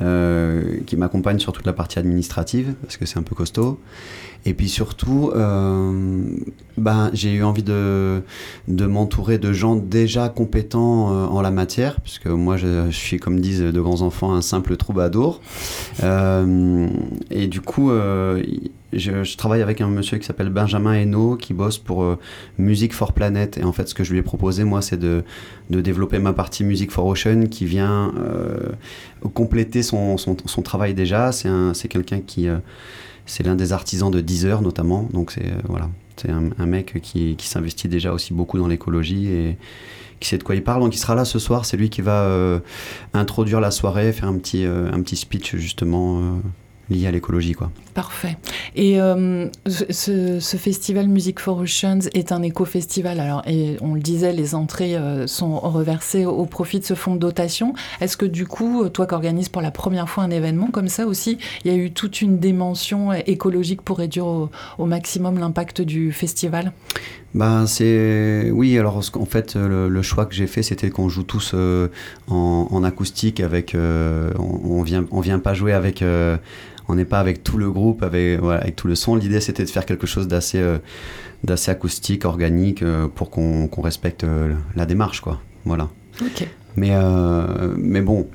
euh, 0.02 0.78
qui 0.86 0.96
m'accompagne 0.96 1.40
sur 1.40 1.52
toute 1.52 1.66
la 1.66 1.74
partie 1.74 2.00
administrative, 2.00 2.74
parce 2.82 2.98
que 2.98 3.06
c'est 3.06 3.20
un 3.20 3.24
peu 3.24 3.36
costaud. 3.36 3.80
Et 4.46 4.54
puis 4.54 4.68
surtout, 4.68 5.32
ben, 5.34 7.10
j'ai 7.14 7.34
eu 7.34 7.44
envie 7.44 7.64
de, 7.64 8.22
de 8.68 8.86
m'entourer 8.86 9.38
de 9.38 9.54
gens 9.54 9.76
déjà 9.76 10.28
compétents 10.28 11.08
en 11.32 11.42
la 11.42 11.52
matière, 11.52 12.02
puisque 12.02 12.28
moi 12.28 12.58
je, 12.58 12.90
suis, 12.92 13.20
comme 13.20 13.40
disent 13.40 13.62
de 13.62 13.82
grands 13.82 14.02
enfants, 14.02 14.34
un 14.34 14.42
simple 14.42 14.76
troubadour. 14.76 15.40
et 16.02 17.48
du 17.48 17.62
coup, 17.62 17.92
je, 18.96 19.38
travaille 19.38 19.62
avec 19.62 19.82
un 19.82 19.88
monsieur 19.88 20.18
qui 20.18 20.26
s'appelle 20.26 20.50
Benjamin 20.50 20.94
Hainaut 20.94 21.36
qui 21.36 21.54
bosse 21.54 21.78
pour 21.78 22.04
euh, 22.04 22.20
Music 22.58 22.94
for 22.94 23.14
Planet. 23.14 23.58
Et 23.58 23.64
en 23.64 23.72
fait, 23.72 23.88
ce 23.90 23.96
que 23.96 24.04
je 24.04 24.12
lui 24.12 24.20
ai 24.20 24.22
proposé, 24.22 24.64
moi, 24.64 24.82
c'est 24.82 24.98
de, 24.98 25.24
de, 25.70 25.82
développer 25.82 26.20
ma 26.20 26.34
partie 26.34 26.64
Music 26.64 26.92
for 26.92 27.06
Ocean 27.06 27.48
qui 27.50 27.66
vient 27.66 28.14
euh, 28.18 28.58
compléter 29.34 29.84
son, 29.84 30.18
son, 30.18 30.62
travail 30.62 30.94
déjà. 30.94 31.32
C'est 31.32 31.88
quelqu'un 31.88 32.22
qui. 32.22 32.48
Euh, 32.48 32.58
c'est 33.26 33.44
l'un 33.44 33.56
des 33.56 33.74
artisans 33.74 34.12
de 34.12 34.22
Deezer, 34.22 34.62
notamment. 34.62 35.10
Donc, 35.14 35.32
c'est 35.32 35.52
c'est 36.16 36.30
un, 36.30 36.66
mec 36.68 37.02
qui, 37.02 37.36
qui 37.36 37.48
s'investit 37.48 37.88
déjà 37.88 38.14
aussi 38.14 38.34
beaucoup 38.36 38.60
dans 38.60 38.68
l'écologie 38.68 39.30
et 39.30 39.58
qui 40.20 40.30
sait 40.30 40.38
de 40.38 40.44
quoi 40.44 40.54
il 40.54 40.64
parle. 40.64 40.82
Donc, 40.82 40.96
il 40.96 41.00
sera 41.00 41.16
là 41.16 41.26
ce 41.26 41.40
soir. 41.40 41.66
C'est 41.66 41.76
lui 41.76 41.90
qui 41.90 42.02
va 42.02 42.62
introduire 43.14 43.60
la 43.60 43.72
soirée, 43.72 44.14
faire 44.14 44.30
un 44.30 44.38
petit, 44.38 44.64
un 44.66 45.02
petit 45.02 45.16
speech, 45.16 45.56
justement 45.56 46.40
lié 46.94 47.08
à 47.08 47.12
l'écologie. 47.12 47.54
quoi. 47.54 47.72
Parfait. 47.94 48.38
Et 48.76 49.00
euh, 49.00 49.48
ce, 49.68 50.40
festival 50.58 51.08
Music 51.08 51.40
for 51.40 51.60
Oceans 51.60 52.08
est 52.14 52.32
un 52.32 52.42
éco-festival. 52.42 53.20
Alors, 53.20 53.44
et 53.48 53.78
on 53.82 53.94
le 53.94 54.02
disait, 54.02 54.34
les 54.34 54.56
entrées 54.56 54.96
euh, 54.96 55.28
sont 55.28 55.60
reversées 55.60 56.26
au 56.26 56.46
profit 56.46 56.80
de 56.80 56.86
ce 56.86 56.96
fonds 56.96 57.14
de 57.14 57.20
dotation. 57.20 57.74
Est-ce 58.02 58.18
que 58.18 58.26
du 58.26 58.48
coup, 58.48 58.90
toi 58.90 59.06
qui 59.06 59.14
organises 59.14 59.50
pour 59.50 59.62
la 59.62 59.72
première 59.72 60.10
fois 60.10 60.24
un 60.24 60.32
événement 60.32 60.68
comme 60.72 60.88
ça 60.88 61.06
aussi, 61.06 61.38
il 61.64 61.72
y 61.72 61.76
a 61.76 61.78
eu 61.78 61.92
toute 61.92 62.22
une 62.22 62.40
dimension 62.40 63.14
écologique 63.14 63.84
pour 63.84 64.00
réduire 64.00 64.26
au, 64.26 64.86
maximum 64.86 65.38
l'impact 65.40 65.82
du 65.82 66.12
festival? 66.12 66.72
Ben 67.34 67.66
c'est 67.66 68.52
oui 68.52 68.78
alors 68.78 69.02
en 69.16 69.26
fait 69.26 69.56
le, 69.56 70.02
choix 70.04 70.28
que 70.28 70.36
j'ai 70.36 70.46
fait 70.46 70.62
c'était 70.62 70.92
qu'on 70.92 71.10
joue 71.10 71.24
tous 71.24 71.54
euh, 71.56 71.88
en, 72.28 72.84
acoustique 72.84 73.40
avec 73.40 73.76
on, 73.76 74.60
on, 74.64 74.84
vient 74.84 75.06
on 75.10 75.20
vient 75.20 75.40
pas 75.40 75.56
jouer 75.56 75.74
avec 75.74 76.04
on 76.88 76.96
n'est 76.96 77.06
pas 77.06 77.20
avec 77.20 77.44
tout 77.44 77.58
le 77.58 77.72
groupe, 77.72 78.04
avec, 78.04 78.40
avec 78.42 78.76
tout 78.76 78.88
le 78.88 78.96
son. 78.96 79.16
L'idée, 79.16 79.40
c'était 79.40 79.64
de 79.64 79.70
faire 79.70 79.86
quelque 79.86 80.08
chose 80.08 80.28
d'assez 80.28 80.60
euh, 80.60 80.78
d'assez 81.44 81.72
acoustique, 81.72 82.24
organique, 82.26 82.84
euh, 82.84 83.08
pour 83.08 83.30
qu'on 83.30 83.70
respecte 83.82 84.24
euh, 84.24 84.54
la 84.76 84.86
démarche, 84.86 85.22
quoi. 85.22 85.42
Voilà. 85.66 85.90
Mais, 86.76 86.92
mais 87.78 88.02
bon, 88.02 88.28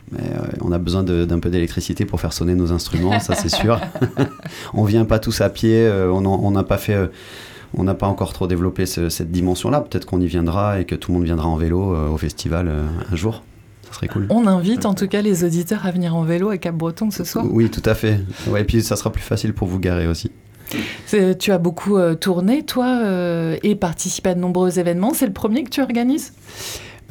on 0.61 0.71
a 0.71 0.79
besoin 0.79 1.03
d'un 1.03 1.41
peu 1.41 1.51
d'électricité 1.51 2.05
pour 2.05 2.21
faire 2.21 2.33
sonner 2.33 2.55
nos 2.55 2.71
instruments, 2.71 3.19
ça 3.19 3.35
c'est 3.35 3.49
sûr. 3.49 3.81
on 4.75 4.85
vient 4.85 5.05
pas 5.05 5.19
tous 5.19 5.41
à 5.41 5.51
pied, 5.51 5.91
on 6.09 6.51
n'a 6.53 6.63
pas 6.63 6.79
fait 6.79 7.11
on 7.77 7.83
n'a 7.83 7.95
pas 7.95 8.07
encore 8.07 8.33
trop 8.33 8.47
développé 8.47 8.87
cette 8.87 9.33
dimension-là. 9.33 9.81
Peut-être 9.81 10.07
qu'on 10.07 10.21
y 10.21 10.29
viendra 10.29 10.81
et 10.81 10.85
que 10.85 10.95
tout 10.95 11.11
le 11.11 11.19
monde 11.19 11.25
viendra 11.25 11.49
en 11.49 11.57
vélo 11.57 11.97
au 12.13 12.17
festival 12.17 12.73
un 13.11 13.17
jour. 13.17 13.43
On 14.31 14.47
invite 14.47 14.87
en 14.87 14.95
tout 14.95 15.09
cas 15.09 15.23
les 15.23 15.45
auditeurs 15.45 15.87
à 15.87 15.91
venir 15.91 16.15
en 16.15 16.23
vélo 16.23 16.51
à 16.51 16.59
Cap-Breton 16.59 17.11
ce 17.11 17.25
soir. 17.25 17.45
Oui, 17.51 17.71
tout 17.71 17.83
à 17.85 17.95
fait. 17.95 18.21
Ouais, 18.49 18.63
et 18.63 18.65
puis 18.65 18.83
ça 18.83 18.97
sera 18.97 19.11
plus 19.11 19.23
facile 19.23 19.53
pour 19.53 19.69
vous 19.69 19.79
garer 19.79 20.07
aussi. 20.07 20.31
Tu 21.07 21.53
as 21.53 21.59
beaucoup 21.59 21.97
euh, 21.97 22.15
tourné, 22.15 22.63
toi, 22.63 23.01
euh, 23.03 23.57
et 23.63 23.75
participé 23.75 24.31
à 24.31 24.35
de 24.35 24.41
nombreux 24.41 24.79
événements. 24.79 25.15
C'est 25.15 25.27
le 25.27 25.33
premier 25.33 25.65
que 25.65 25.71
tu 25.71 25.81
organises? 25.81 26.33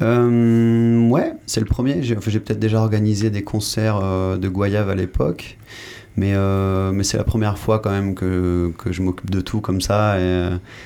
Euh, 0.00 1.08
Ouais, 1.08 1.32
c'est 1.46 1.60
le 1.60 1.66
premier. 1.66 2.02
J'ai 2.02 2.14
peut-être 2.14 2.58
déjà 2.60 2.78
organisé 2.80 3.30
des 3.30 3.42
concerts 3.42 4.00
de 4.38 4.48
Goyave 4.48 4.90
à 4.90 4.94
l'époque. 4.94 5.58
Mais, 6.16 6.34
mais 6.92 7.04
c'est 7.04 7.16
la 7.16 7.24
première 7.24 7.58
fois 7.58 7.78
quand 7.78 7.90
même 7.90 8.14
que, 8.14 8.72
que 8.76 8.92
je 8.92 9.02
m'occupe 9.02 9.30
de 9.30 9.40
tout 9.40 9.60
comme 9.60 9.80
ça. 9.80 10.16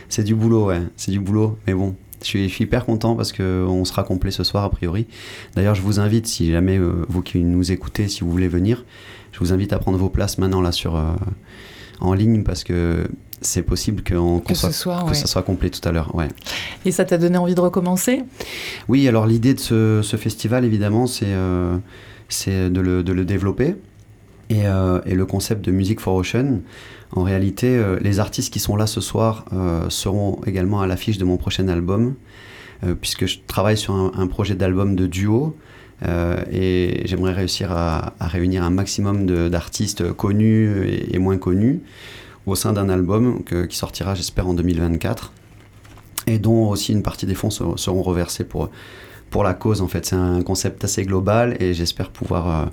c'est 0.08 0.24
du 0.24 0.34
boulot, 0.34 0.66
ouais. 0.66 0.80
C'est 0.96 1.10
du 1.10 1.20
boulot. 1.20 1.58
Mais 1.66 1.74
bon, 1.74 1.94
je 2.24 2.48
suis, 2.48 2.62
hyper 2.64 2.84
content 2.84 3.16
parce 3.16 3.32
qu'on 3.32 3.84
sera 3.84 4.04
complet 4.04 4.30
ce 4.30 4.44
soir 4.44 4.64
a 4.64 4.70
priori. 4.70 5.06
D'ailleurs, 5.54 5.74
je 5.74 5.82
vous 5.82 6.00
invite, 6.00 6.26
si 6.26 6.50
jamais 6.50 6.78
euh, 6.78 7.04
vous 7.08 7.22
qui 7.22 7.38
nous 7.38 7.72
écoutez, 7.72 8.08
si 8.08 8.20
vous 8.20 8.30
voulez 8.30 8.48
venir, 8.48 8.84
je 9.32 9.38
vous 9.38 9.52
invite 9.52 9.72
à 9.72 9.78
prendre 9.78 9.98
vos 9.98 10.08
places 10.08 10.38
maintenant 10.38 10.60
là 10.60 10.72
sur 10.72 10.96
euh, 10.96 11.12
en 12.00 12.14
ligne 12.14 12.42
parce 12.42 12.64
que 12.64 13.06
c'est 13.40 13.62
possible 13.62 14.02
que, 14.02 14.14
ce 14.54 14.70
soit, 14.70 15.04
que 15.08 15.14
ça 15.14 15.26
soit 15.26 15.42
complet 15.42 15.70
tout 15.70 15.86
à 15.88 15.92
l'heure. 15.92 16.14
Ouais. 16.14 16.28
Et 16.84 16.92
ça 16.92 17.04
t'a 17.04 17.18
donné 17.18 17.36
envie 17.38 17.54
de 17.54 17.60
recommencer? 17.60 18.22
Oui, 18.88 19.06
alors 19.08 19.26
l'idée 19.26 19.54
de 19.54 19.60
ce, 19.60 20.16
festival, 20.16 20.64
évidemment, 20.64 21.06
c'est 21.06 21.26
euh, 21.26 21.78
de, 22.46 22.80
le, 22.80 23.02
de, 23.02 23.12
le, 23.12 23.24
développer. 23.24 23.74
Et, 24.52 24.64
et, 25.06 25.14
le 25.14 25.24
concept 25.24 25.64
de 25.64 25.70
Music 25.70 25.98
for 25.98 26.14
Ocean, 26.14 26.60
en 27.14 27.24
réalité, 27.24 27.76
euh, 27.76 27.98
les 28.00 28.20
artistes 28.20 28.52
qui 28.52 28.58
sont 28.58 28.74
là 28.74 28.86
ce 28.86 29.00
soir 29.00 29.44
euh, 29.52 29.90
seront 29.90 30.40
également 30.46 30.80
à 30.80 30.86
l'affiche 30.86 31.18
de 31.18 31.24
mon 31.24 31.36
prochain 31.36 31.68
album, 31.68 32.14
euh, 32.84 32.94
puisque 32.94 33.26
je 33.26 33.38
travaille 33.46 33.76
sur 33.76 33.94
un, 33.94 34.26
projet 34.26 34.54
d'album 34.54 34.96
de 34.96 35.06
duo. 35.06 35.56
et 36.50 37.02
j'aimerais 37.04 37.32
réussir 37.32 37.70
à, 37.70 38.14
réunir 38.20 38.64
un 38.64 38.70
maximum 38.70 39.26
d'artistes 39.50 40.12
connus 40.12 40.88
et, 41.12 41.18
moins 41.18 41.38
connus 41.38 41.80
au 42.46 42.56
sein 42.56 42.72
d'un 42.72 42.88
album 42.88 43.44
qui 43.44 43.76
sortira, 43.76 44.16
j'espère, 44.16 44.48
en 44.48 44.54
2024, 44.54 45.32
et 46.26 46.38
dont 46.40 46.70
aussi 46.70 46.92
une 46.92 47.04
partie 47.04 47.26
des 47.26 47.36
fonds 47.36 47.50
seront 47.50 48.02
reversés 48.02 48.42
pour, 48.42 48.70
pour 49.30 49.44
la 49.44 49.54
cause. 49.54 49.80
En 49.80 49.86
fait, 49.86 50.06
c'est 50.06 50.16
un 50.16 50.42
concept 50.42 50.82
assez 50.82 51.04
global 51.04 51.56
et 51.60 51.72
j'espère 51.72 52.10
pouvoir 52.10 52.70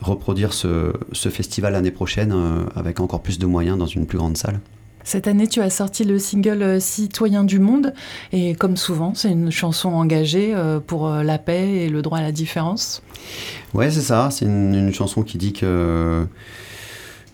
reproduire 0.00 0.52
ce, 0.52 0.92
festival 1.30 1.72
l'année 1.72 1.90
prochaine 1.90 2.32
euh, 2.32 2.64
avec 2.74 3.00
encore 3.00 3.22
plus 3.22 3.38
de 3.38 3.46
moyens 3.46 3.78
dans 3.78 3.86
une 3.86 4.06
plus 4.06 4.18
grande 4.18 4.36
salle. 4.36 4.60
Cette 5.04 5.28
année, 5.28 5.46
tu 5.46 5.60
as 5.60 5.70
sorti 5.70 6.04
le 6.04 6.18
single 6.18 6.62
euh, 6.62 6.80
Citoyen 6.80 7.44
du 7.44 7.60
monde 7.60 7.94
et 8.32 8.54
comme 8.54 8.76
souvent, 8.76 9.14
c'est 9.14 9.30
une 9.30 9.50
chanson 9.50 9.90
engagée 9.90 10.52
euh, 10.54 10.80
pour 10.80 11.08
la 11.08 11.38
paix 11.38 11.84
et 11.84 11.88
le 11.88 12.02
droit 12.02 12.18
à 12.18 12.22
la 12.22 12.32
différence. 12.32 13.02
Ouais, 13.74 13.90
c'est 13.90 14.02
ça. 14.02 14.28
C'est 14.30 14.44
une, 14.44 14.92
chanson 14.92 15.22
qui 15.22 15.38
dit 15.38 15.52
que 15.52 16.26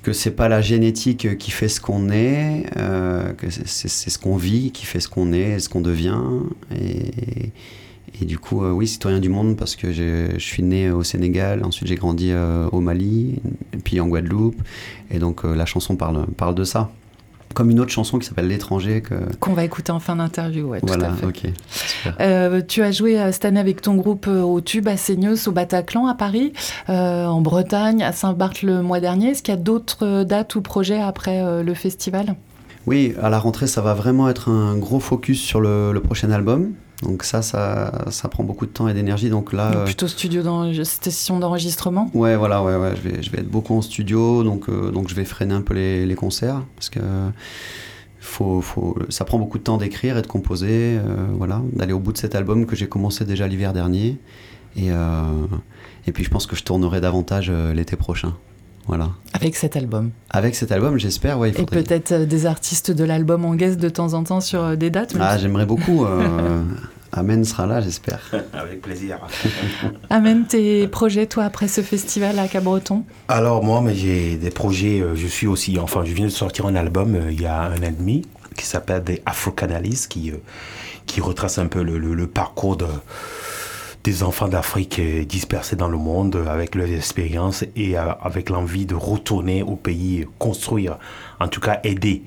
que 0.03 0.13
c'est 0.13 0.33
pas 0.33 0.49
la 0.49 0.61
génétique 0.61 1.39
qui 1.39 1.53
fait 1.53 1.69
ce 1.69 1.81
qu'on 1.81 2.11
est, 2.11 2.67
que 2.75 3.51
c'est 3.51 3.89
ce 4.11 4.19
qu'on 4.19 4.35
vit 4.35 4.73
qui 4.73 4.85
fait 4.85 4.99
ce 4.99 5.09
qu'on 5.09 5.33
est, 5.33 5.61
ce 5.61 5.69
qu'on 5.69 5.81
devient 5.81 6.19
et 6.75 7.53
et 8.21 8.25
du 8.25 8.39
coup, 8.39 8.65
euh, 8.65 8.71
oui, 8.71 8.87
citoyen 8.87 9.21
du 9.21 9.29
monde 9.29 9.57
parce 9.57 9.75
que 9.75 9.93
je 9.93 10.39
suis 10.39 10.63
né 10.63 10.91
au 10.91 11.03
Sénégal, 11.03 11.65
ensuite 11.65 11.89
j'ai 11.89 11.95
grandi 11.95 12.31
euh, 12.31 12.69
au 12.71 12.81
Mali, 12.81 13.41
et 13.73 13.79
puis 13.79 14.01
en 14.01 14.07
Guadeloupe. 14.07 14.61
Et 15.11 15.19
donc 15.19 15.45
euh, 15.45 15.55
la 15.55 15.67
chanson 15.67 15.97
parle, 15.97 16.27
parle 16.37 16.55
de 16.55 16.65
ça. 16.65 16.91
Comme 17.55 17.71
une 17.71 17.81
autre 17.81 17.91
chanson 17.91 18.19
qui 18.19 18.27
s'appelle 18.27 18.49
L'étranger. 18.49 19.03
Que... 19.03 19.15
Qu'on 19.39 19.53
va 19.53 19.65
écouter 19.65 19.93
en 19.93 20.01
fin 20.01 20.17
d'interview, 20.17 20.69
ouais, 20.69 20.79
voilà, 20.83 21.09
tout 21.09 21.27
à 21.27 21.33
fait. 21.33 21.53
ok. 22.57 22.67
tu 22.67 22.83
as 22.83 22.93
joué 22.93 23.19
cette 23.31 23.45
année 23.45 23.61
avec 23.61 23.83
ton 23.83 23.95
groupe 23.95 24.27
au 24.27 24.63
Tube, 24.63 24.89
à 24.89 24.97
Seignos, 24.97 25.49
au 25.49 25.53
Bataclan, 25.53 26.07
à 26.07 26.15
Paris, 26.15 26.55
en 26.89 27.43
Bretagne, 27.43 28.03
à 28.03 28.13
Saint-Barth 28.13 28.63
le 28.63 28.81
mois 28.81 29.01
dernier. 29.01 29.31
Est-ce 29.31 29.43
qu'il 29.43 29.53
y 29.53 29.57
a 29.57 29.61
d'autres 29.61 30.25
dates 30.25 30.55
ou 30.55 30.63
projets 30.63 31.01
après 31.01 31.63
le 31.63 31.75
festival? 31.75 32.37
Oui, 32.87 33.15
à 33.21 33.29
la 33.29 33.39
rentrée, 33.39 33.67
ça 33.67 33.83
va 33.83 33.93
vraiment 33.93 34.31
être 34.31 34.49
un 34.49 34.79
gros 34.79 34.99
focus 34.99 35.39
sur 35.39 35.61
le, 35.61 35.93
le 35.93 36.01
prochain 36.01 36.31
album 36.31 36.73
Donc 37.03 37.25
ça, 37.25 37.43
ça, 37.43 38.07
ça 38.11 38.29
prend 38.29 38.45
beaucoup 38.45 38.67
de 38.67 38.71
temps 38.71 38.89
et 38.89 38.95
d'énergie. 38.95 39.29
Donc 39.29 39.53
là, 39.53 39.73
donc 39.73 39.85
plutôt 39.85 40.09
studio 40.09 40.43
dans 40.43 40.73
station 40.85 41.39
d'enregistrement? 41.39 42.11
Ouais, 42.15 42.37
voilà, 42.37 42.63
ouais, 42.63 42.77
ouais. 42.77 42.95
Je 42.97 43.09
vais, 43.09 43.23
je 43.23 43.31
vais 43.31 43.39
être 43.39 43.51
beaucoup 43.51 43.75
en 43.75 43.83
studio, 43.83 44.43
donc 44.45 44.71
donc 44.71 45.09
je 45.09 45.15
vais 45.15 45.25
freiner 45.25 45.55
un 45.55 45.63
peu 45.63 45.75
les, 45.75 46.07
les 46.07 46.15
concerts 46.15 46.63
parce 46.77 46.91
que 46.91 47.01
faut, 48.21 48.61
faut, 48.61 48.97
ça 49.09 49.25
prend 49.25 49.39
beaucoup 49.39 49.59
de 49.59 49.65
temps 49.65 49.79
d'écrire 49.79 50.17
et 50.17 50.23
de 50.23 50.27
composer, 50.27 50.99
voilà, 51.33 51.61
d'aller 51.73 51.93
au 51.93 51.99
bout 51.99 52.13
de 52.13 52.19
cet 52.19 52.35
album 52.35 52.67
que 52.67 52.77
j'ai 52.77 52.89
commencé 52.89 53.25
déjà 53.25 53.49
l'hiver 53.49 53.73
dernier. 53.73 54.19
Et, 54.77 54.91
et 56.07 56.13
puis 56.13 56.25
je 56.25 56.31
pense 56.31 56.47
que 56.47 56.55
je 56.55 56.63
tournerai 56.63 57.01
davantage 57.01 57.51
l'été 57.51 57.97
prochain. 57.97 58.35
Voilà. 58.87 59.11
Avec 59.33 59.57
cet 59.57 59.77
album. 59.77 60.11
Avec 60.31 60.55
cet 60.55 60.73
album, 60.73 60.99
j'espère. 60.99 61.39
Ouais, 61.39 61.51
Et 61.51 61.65
peut-être 61.65 62.13
euh, 62.13 62.27
des 62.27 62.47
artistes 62.47 62.91
de 62.91 63.05
l'album 63.05 63.45
en 63.45 63.55
guest 63.55 63.79
de 63.79 63.89
temps 63.89 64.15
en 64.15 64.25
temps 64.25 64.41
sur 64.41 64.63
euh, 64.63 64.77
des 64.77 64.91
dates. 64.91 65.15
Ah, 65.21 65.39
j'aimerais 65.39 65.67
beaucoup. 65.67 66.05
Euh, 66.05 66.63
Amen 67.13 67.45
sera 67.45 67.67
là, 67.67 67.81
j'espère. 67.81 68.21
Avec 68.53 68.81
plaisir. 68.83 69.19
Amen, 70.11 70.47
tes 70.47 70.89
projets, 70.89 71.27
toi, 71.27 71.45
après 71.45 71.69
ce 71.69 71.81
festival 71.83 72.39
à 72.39 72.49
Cabreton 72.49 73.05
Alors, 73.29 73.63
moi, 73.63 73.81
mais 73.83 73.95
j'ai 73.95 74.37
des 74.37 74.51
projets. 74.51 75.05
je 75.15 75.27
suis 75.27 75.47
aussi. 75.47 75.79
Enfin, 75.79 76.05
je 76.05 76.13
viens 76.13 76.27
de 76.27 76.31
sortir 76.31 76.67
un 76.67 76.75
album 76.75 77.19
il 77.31 77.41
y 77.41 77.47
a 77.47 77.63
un 77.63 77.79
an 77.79 77.83
et 77.83 77.91
demi 77.91 78.23
qui 78.57 78.67
s'appelle 78.67 79.05
des 79.05 79.23
Afro 79.27 79.51
Canalis 79.51 80.07
qui, 80.09 80.33
qui 81.07 81.21
retrace 81.21 81.59
un 81.59 81.67
peu 81.67 81.83
le, 81.83 81.99
le 81.99 82.27
parcours 82.27 82.77
de 82.77 82.87
des 84.05 84.23
enfants 84.23 84.49
d'Afrique 84.49 85.01
dispersés 85.27 85.77
dans 85.77 85.89
le 85.89 85.99
monde 85.99 86.45
avec 86.49 86.75
leurs 86.75 86.91
expériences 86.91 87.65
et 87.77 87.97
euh, 87.97 88.13
avec 88.21 88.51
l'envie 88.51 88.87
de 88.87 88.95
retourner 88.95 89.63
au 89.63 89.77
pays, 89.77 90.27
construire, 90.39 90.99
en 91.39 91.49
tout 91.49 91.61
cas 91.61 91.81
aider 91.85 92.23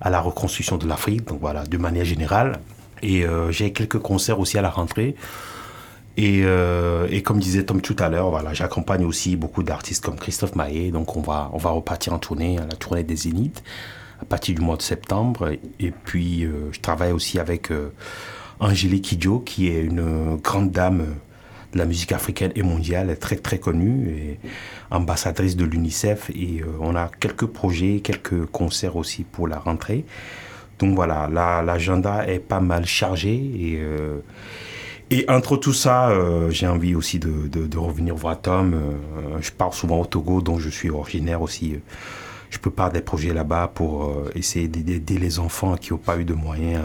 à 0.00 0.10
la 0.10 0.20
reconstruction 0.20 0.78
de 0.78 0.86
l'Afrique, 0.86 1.26
donc 1.26 1.40
voilà, 1.40 1.64
de 1.64 1.76
manière 1.76 2.04
générale. 2.04 2.60
Et 3.02 3.24
euh, 3.24 3.50
j'ai 3.52 3.72
quelques 3.72 3.98
concerts 3.98 4.40
aussi 4.40 4.58
à 4.58 4.62
la 4.62 4.70
rentrée. 4.70 5.16
Et, 6.16 6.42
euh, 6.44 7.06
et 7.10 7.22
comme 7.22 7.38
disait 7.38 7.64
Tom 7.64 7.80
tout 7.80 7.96
à 7.98 8.08
l'heure, 8.08 8.30
voilà, 8.30 8.54
j'accompagne 8.54 9.04
aussi 9.04 9.36
beaucoup 9.36 9.62
d'artistes 9.62 10.04
comme 10.04 10.16
Christophe 10.16 10.54
Maé. 10.56 10.90
Donc 10.90 11.16
on 11.16 11.20
va, 11.20 11.50
on 11.52 11.58
va 11.58 11.70
repartir 11.70 12.12
en 12.14 12.18
tournée, 12.18 12.58
à 12.58 12.66
la 12.66 12.74
tournée 12.74 13.04
des 13.04 13.16
Zéniths, 13.16 13.62
à 14.20 14.24
partir 14.24 14.54
du 14.54 14.62
mois 14.62 14.76
de 14.76 14.82
septembre. 14.82 15.50
Et 15.78 15.90
puis 15.90 16.48
je 16.72 16.80
travaille 16.80 17.12
aussi 17.12 17.38
avec 17.38 17.70
Angélique 18.60 19.04
Kidjo, 19.04 19.40
qui 19.40 19.68
est 19.68 19.82
une 19.82 20.36
grande 20.42 20.70
dame 20.70 21.04
de 21.72 21.78
la 21.78 21.84
musique 21.84 22.12
africaine 22.12 22.52
et 22.54 22.62
mondiale, 22.62 23.16
très 23.18 23.36
très 23.36 23.58
connue, 23.58 24.08
et 24.08 24.38
ambassadrice 24.90 25.56
de 25.56 25.64
l'UNICEF. 25.64 26.30
Et 26.30 26.60
euh, 26.60 26.66
on 26.80 26.94
a 26.96 27.10
quelques 27.20 27.46
projets, 27.46 28.00
quelques 28.00 28.46
concerts 28.46 28.96
aussi 28.96 29.24
pour 29.24 29.48
la 29.48 29.58
rentrée. 29.58 30.04
Donc 30.78 30.94
voilà, 30.94 31.28
l'agenda 31.28 32.26
est 32.26 32.38
pas 32.38 32.60
mal 32.60 32.86
chargé. 32.86 33.34
Et, 33.34 33.78
euh, 33.80 34.20
entre 35.28 35.56
tout 35.56 35.72
ça, 35.72 36.10
euh, 36.10 36.50
j'ai 36.50 36.66
envie 36.66 36.94
aussi 36.94 37.18
de, 37.18 37.78
revenir 37.78 38.14
voir 38.14 38.40
Tom. 38.40 38.76
je 39.40 39.50
pars 39.50 39.74
souvent 39.74 40.00
au 40.00 40.06
Togo, 40.06 40.40
dont 40.40 40.58
je 40.58 40.68
suis 40.68 40.90
originaire 40.90 41.42
aussi 41.42 41.76
je 42.50 42.58
prépare 42.58 42.90
des 42.90 43.02
projets 43.02 43.34
là-bas 43.34 43.70
pour 43.74 44.10
essayer 44.34 44.68
d'aider 44.68 45.18
les 45.18 45.38
enfants 45.38 45.76
qui 45.76 45.92
n'ont 45.92 45.98
pas 45.98 46.16
eu 46.16 46.24
de 46.24 46.32
moyens 46.32 46.82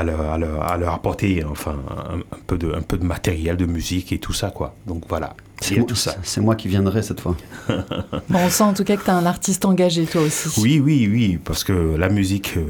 à 0.00 0.38
leur, 0.76 0.92
apporter 0.92 1.44
enfin 1.44 1.76
un, 2.10 2.38
peu 2.46 2.58
de, 2.58 2.72
un 2.72 2.82
peu 2.82 2.98
de 2.98 3.04
matériel, 3.04 3.56
de 3.56 3.66
musique 3.66 4.12
et 4.12 4.18
tout 4.18 4.32
ça 4.32 4.50
quoi. 4.50 4.74
Donc 4.86 5.04
voilà. 5.08 5.34
C'est 5.60 5.84
tout 5.84 5.96
ça. 5.96 6.14
C'est 6.22 6.40
moi 6.40 6.54
qui 6.54 6.68
viendrai 6.68 7.02
cette 7.02 7.20
fois. 7.20 7.36
bon, 7.68 8.38
on 8.38 8.48
sent 8.48 8.62
en 8.62 8.74
tout 8.74 8.84
cas 8.84 8.96
que 8.96 9.02
tu 9.02 9.08
es 9.08 9.12
un 9.12 9.26
artiste 9.26 9.64
engagé 9.64 10.04
toi 10.06 10.22
aussi. 10.22 10.48
Oui, 10.60 10.80
oui, 10.82 11.08
oui, 11.10 11.38
parce 11.44 11.64
que 11.64 11.96
la 11.96 12.08
musique, 12.08 12.54
euh, 12.56 12.64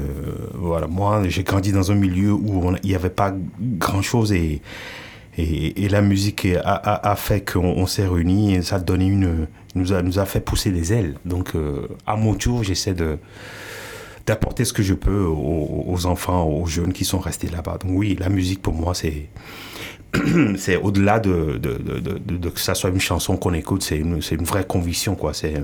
voilà, 0.55 0.87
moi 0.87 1.21
j'ai 1.27 1.43
grandi 1.43 1.71
dans 1.71 1.91
un 1.91 1.95
milieu 1.95 2.33
où 2.33 2.73
il 2.83 2.89
n'y 2.89 2.95
avait 2.95 3.11
pas 3.11 3.33
grand 3.59 4.01
chose 4.01 4.31
et, 4.33 4.61
et, 5.37 5.87
la 5.87 6.01
musique 6.01 6.47
a, 6.63 7.11
a, 7.11 7.15
fait 7.15 7.49
qu'on 7.49 7.85
s'est 7.85 8.07
réunis 8.07 8.55
et 8.55 8.61
ça 8.61 8.77
a 8.77 8.79
donné 8.79 9.05
une, 9.05 9.47
nous 9.75 9.93
a, 9.93 10.01
nous 10.01 10.19
a 10.19 10.25
fait 10.25 10.41
pousser 10.41 10.71
des 10.71 10.93
ailes. 10.93 11.15
Donc 11.25 11.55
euh, 11.55 11.87
à 12.05 12.15
mon 12.15 12.33
tour, 12.33 12.63
j'essaie 12.63 12.93
de 12.93 13.17
d'apporter 14.29 14.63
ce 14.63 14.73
que 14.73 14.83
je 14.83 14.93
peux 14.93 15.25
aux, 15.25 16.05
enfants, 16.05 16.45
aux 16.45 16.67
jeunes 16.67 16.93
qui 16.93 17.03
sont 17.03 17.17
restés 17.17 17.49
là-bas. 17.49 17.79
Donc 17.81 17.91
oui, 17.95 18.15
la 18.19 18.29
musique 18.29 18.61
pour 18.61 18.75
moi, 18.75 18.93
c'est 18.93 19.27
c'est 20.57 20.77
au-delà 20.77 21.19
de, 21.19 21.57
de, 21.57 21.77
de, 21.77 22.49
que 22.49 22.59
ça 22.59 22.75
soit 22.75 22.91
une 22.91 22.99
chanson 22.99 23.37
qu'on 23.37 23.53
écoute, 23.53 23.81
c'est 23.81 23.97
une, 23.97 24.21
une 24.31 24.43
vraie 24.43 24.65
conviction, 24.65 25.15
quoi. 25.15 25.33
C'est 25.33 25.55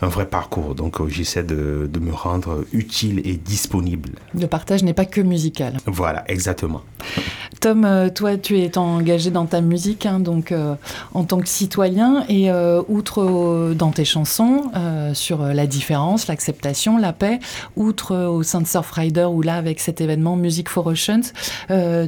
un 0.00 0.08
vrai 0.08 0.26
parcours. 0.26 0.76
Donc 0.76 1.00
euh, 1.00 1.08
j'essaie 1.08 1.42
de, 1.42 1.88
de, 1.92 1.98
me 1.98 2.12
rendre 2.12 2.64
utile 2.72 3.20
et 3.24 3.36
disponible. 3.36 4.10
Le 4.32 4.46
partage 4.46 4.84
n'est 4.84 4.94
pas 4.94 5.04
que 5.04 5.20
musical. 5.20 5.76
Voilà, 5.86 6.22
exactement. 6.30 6.82
Tom, 7.62 7.84
euh, 7.84 8.10
toi, 8.10 8.36
tu 8.36 8.58
es 8.58 8.76
engagé 8.76 9.30
dans 9.30 9.46
ta 9.46 9.60
musique, 9.60 10.04
hein, 10.04 10.20
donc 10.20 10.52
euh, 10.52 10.74
en 11.14 11.24
tant 11.24 11.38
que 11.38 11.48
citoyen, 11.48 12.24
et 12.28 12.50
outre 12.88 13.72
dans 13.74 13.90
tes 13.90 14.04
chansons 14.04 14.70
sur 15.14 15.44
la 15.44 15.66
différence, 15.66 16.26
l'acceptation, 16.26 16.98
la 16.98 17.12
paix, 17.12 17.38
outre 17.76 18.16
au 18.26 18.42
sein 18.42 18.60
de 18.60 18.66
Surfrider 18.66 19.24
ou 19.24 19.42
là 19.42 19.56
avec 19.56 19.80
cet 19.80 20.00
événement 20.00 20.36
Music 20.36 20.68
for 20.68 20.86
Oceans, 20.86 21.32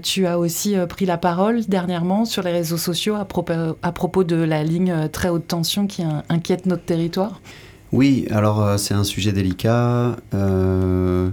tu 0.02 0.26
as 0.26 0.38
aussi 0.38 0.74
pris 0.88 1.06
la 1.06 1.18
parole 1.18 1.64
dernièrement 1.66 2.24
sur 2.24 2.42
les 2.42 2.52
réseaux 2.52 2.76
sociaux 2.76 3.14
à 3.14 3.24
propos, 3.24 4.24
de 4.24 4.36
la 4.36 4.64
ligne 4.64 5.08
très 5.12 5.28
haute 5.28 5.46
tension 5.46 5.86
qui 5.86 6.02
inquiète 6.28 6.66
notre 6.66 6.84
territoire? 6.84 7.40
Oui, 7.94 8.26
alors 8.32 8.60
euh, 8.60 8.76
c'est 8.76 8.92
un 8.92 9.04
sujet 9.04 9.30
délicat. 9.30 10.16
Euh, 10.34 11.30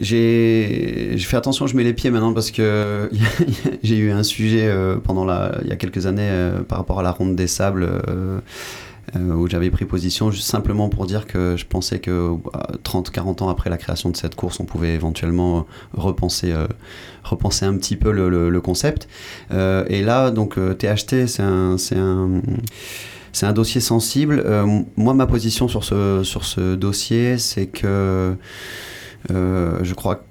j'ai 0.00 1.16
fait 1.18 1.36
attention, 1.36 1.66
je 1.66 1.76
mets 1.76 1.84
les 1.84 1.92
pieds 1.92 2.10
maintenant 2.10 2.32
parce 2.32 2.50
que 2.50 3.10
j'ai 3.82 3.96
eu 3.96 4.10
un 4.10 4.22
sujet 4.22 4.66
euh, 4.66 4.96
pendant 4.96 5.24
la, 5.24 5.58
il 5.62 5.68
y 5.68 5.72
a 5.72 5.76
quelques 5.76 6.06
années 6.06 6.30
par 6.68 6.78
rapport 6.78 7.00
à 7.00 7.02
la 7.02 7.10
ronde 7.10 7.36
des 7.36 7.46
sables 7.46 7.88
où 9.14 9.48
j'avais 9.48 9.70
pris 9.70 9.84
position 9.84 10.32
juste 10.32 10.48
simplement 10.48 10.88
pour 10.88 11.06
dire 11.06 11.26
que 11.26 11.54
je 11.56 11.66
pensais 11.66 12.00
que 12.00 12.32
30-40 12.82 13.44
ans 13.44 13.48
après 13.48 13.70
la 13.70 13.76
création 13.76 14.10
de 14.10 14.16
cette 14.16 14.34
course, 14.34 14.58
on 14.58 14.64
pouvait 14.64 14.94
éventuellement 14.94 15.66
repenser, 15.92 16.52
repenser 17.22 17.64
un 17.64 17.76
petit 17.76 17.94
peu 17.94 18.10
le, 18.10 18.60
concept. 18.60 19.06
et 19.52 20.02
là, 20.02 20.30
donc 20.32 20.56
THT, 20.56 21.26
c'est 21.28 21.42
un, 21.42 21.76
c'est 23.34 23.46
un 23.46 23.52
dossier 23.52 23.80
sensible. 23.80 24.42
Euh, 24.46 24.64
moi, 24.96 25.12
ma 25.12 25.26
position 25.26 25.66
sur 25.66 25.84
ce, 25.84 26.22
sur 26.22 26.44
ce 26.44 26.76
dossier, 26.76 27.36
c'est 27.36 27.66
que 27.66 27.84
euh, 27.84 28.34
je 29.30 29.94
crois 29.94 30.16
que 30.16 30.22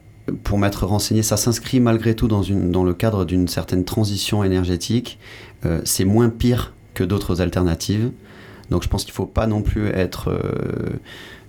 pour 0.43 0.57
m'être 0.57 0.85
renseigné, 0.85 1.21
ça 1.21 1.37
s'inscrit 1.37 1.79
malgré 1.79 2.15
tout 2.15 2.27
dans, 2.27 2.83
le 2.83 2.93
cadre 2.93 3.25
d'une 3.25 3.47
certaine 3.47 3.83
transition 3.83 4.43
énergétique. 4.43 5.19
Euh, 5.65 5.81
c'est 5.83 6.05
moins 6.05 6.29
pire 6.29 6.73
que 6.93 7.03
d'autres 7.03 7.41
alternatives. 7.41 8.11
Donc 8.69 8.83
je 8.83 8.87
pense 8.87 9.03
qu'il 9.03 9.11
ne 9.11 9.15
faut 9.15 9.25
pas 9.25 9.47
non 9.47 9.61
plus 9.61 9.87
être... 9.87 10.31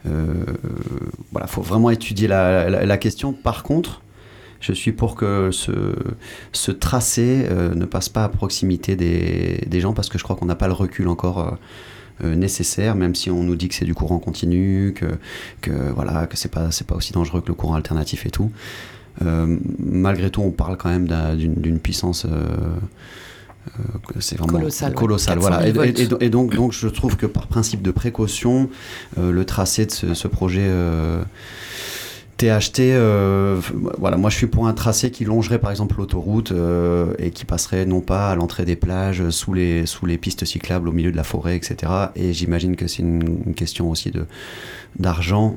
voilà, 0.04 1.46
il 1.46 1.48
faut 1.48 1.62
vraiment 1.62 1.90
étudier 1.90 2.28
la, 2.28 2.96
question. 2.98 3.32
Par 3.32 3.62
contre, 3.62 4.02
je 4.60 4.72
suis 4.72 4.92
pour 4.92 5.14
que 5.14 5.50
ce, 5.52 6.70
tracé 6.70 7.46
euh, 7.50 7.74
ne 7.74 7.84
passe 7.84 8.08
pas 8.08 8.24
à 8.24 8.28
proximité 8.28 8.96
des 8.96 9.80
gens 9.80 9.92
parce 9.92 10.08
que 10.08 10.18
je 10.18 10.24
crois 10.24 10.36
qu'on 10.36 10.46
n'a 10.46 10.56
pas 10.56 10.66
le 10.66 10.72
recul 10.72 11.08
encore. 11.08 11.56
Euh, 12.22 12.24
euh, 12.24 12.34
nécessaire, 12.34 12.94
même 12.94 13.14
si 13.14 13.30
on 13.30 13.42
nous 13.42 13.56
dit 13.56 13.68
que 13.68 13.74
c'est 13.74 13.84
du 13.84 13.94
courant 13.94 14.18
continu, 14.18 14.92
que, 14.94 15.06
que 15.60 15.72
voilà, 15.94 16.26
que 16.26 16.36
c'est 16.36 16.50
pas 16.50 16.70
c'est 16.70 16.86
pas 16.86 16.94
aussi 16.94 17.12
dangereux 17.12 17.40
que 17.40 17.48
le 17.48 17.54
courant 17.54 17.74
alternatif 17.74 18.26
et 18.26 18.30
tout. 18.30 18.50
malgré 19.20 20.30
tout, 20.30 20.42
on 20.42 20.50
parle 20.50 20.76
quand 20.76 20.90
même 20.90 21.06
d'une 21.36 21.78
puissance 21.78 22.26
c'est 24.20 24.36
vraiment 24.36 24.58
colossal. 24.94 25.38
voilà. 25.38 25.66
Et, 25.66 26.28
donc, 26.28 26.54
donc, 26.54 26.72
je 26.72 26.88
trouve 26.88 27.16
que 27.16 27.26
par 27.26 27.46
principe 27.46 27.82
de 27.82 27.90
précaution, 27.90 28.68
le 29.16 29.44
tracé 29.44 29.86
de 29.86 29.90
ce, 29.90 30.14
ce 30.14 30.28
projet 30.28 30.68
THT, 32.36 32.80
euh, 32.80 33.60
voilà, 33.98 34.16
moi 34.16 34.28
je 34.28 34.36
suis 34.36 34.46
pour 34.48 34.66
un 34.66 34.72
tracé 34.72 35.10
qui 35.10 35.24
longerait 35.24 35.60
par 35.60 35.70
exemple 35.70 35.96
l'autoroute 35.98 36.50
euh, 36.50 37.14
et 37.18 37.30
qui 37.30 37.44
passerait 37.44 37.86
non 37.86 38.00
pas 38.00 38.30
à 38.30 38.34
l'entrée 38.34 38.64
des 38.64 38.76
plages, 38.76 39.30
sous 39.30 39.54
les, 39.54 39.86
sous 39.86 40.04
les 40.06 40.18
pistes 40.18 40.44
cyclables, 40.44 40.88
au 40.88 40.92
milieu 40.92 41.12
de 41.12 41.16
la 41.16 41.22
forêt, 41.22 41.56
etc. 41.56 41.92
Et 42.16 42.32
j'imagine 42.32 42.74
que 42.74 42.88
c'est 42.88 43.02
une, 43.02 43.54
question 43.54 43.88
aussi 43.88 44.12
d'argent 44.98 45.56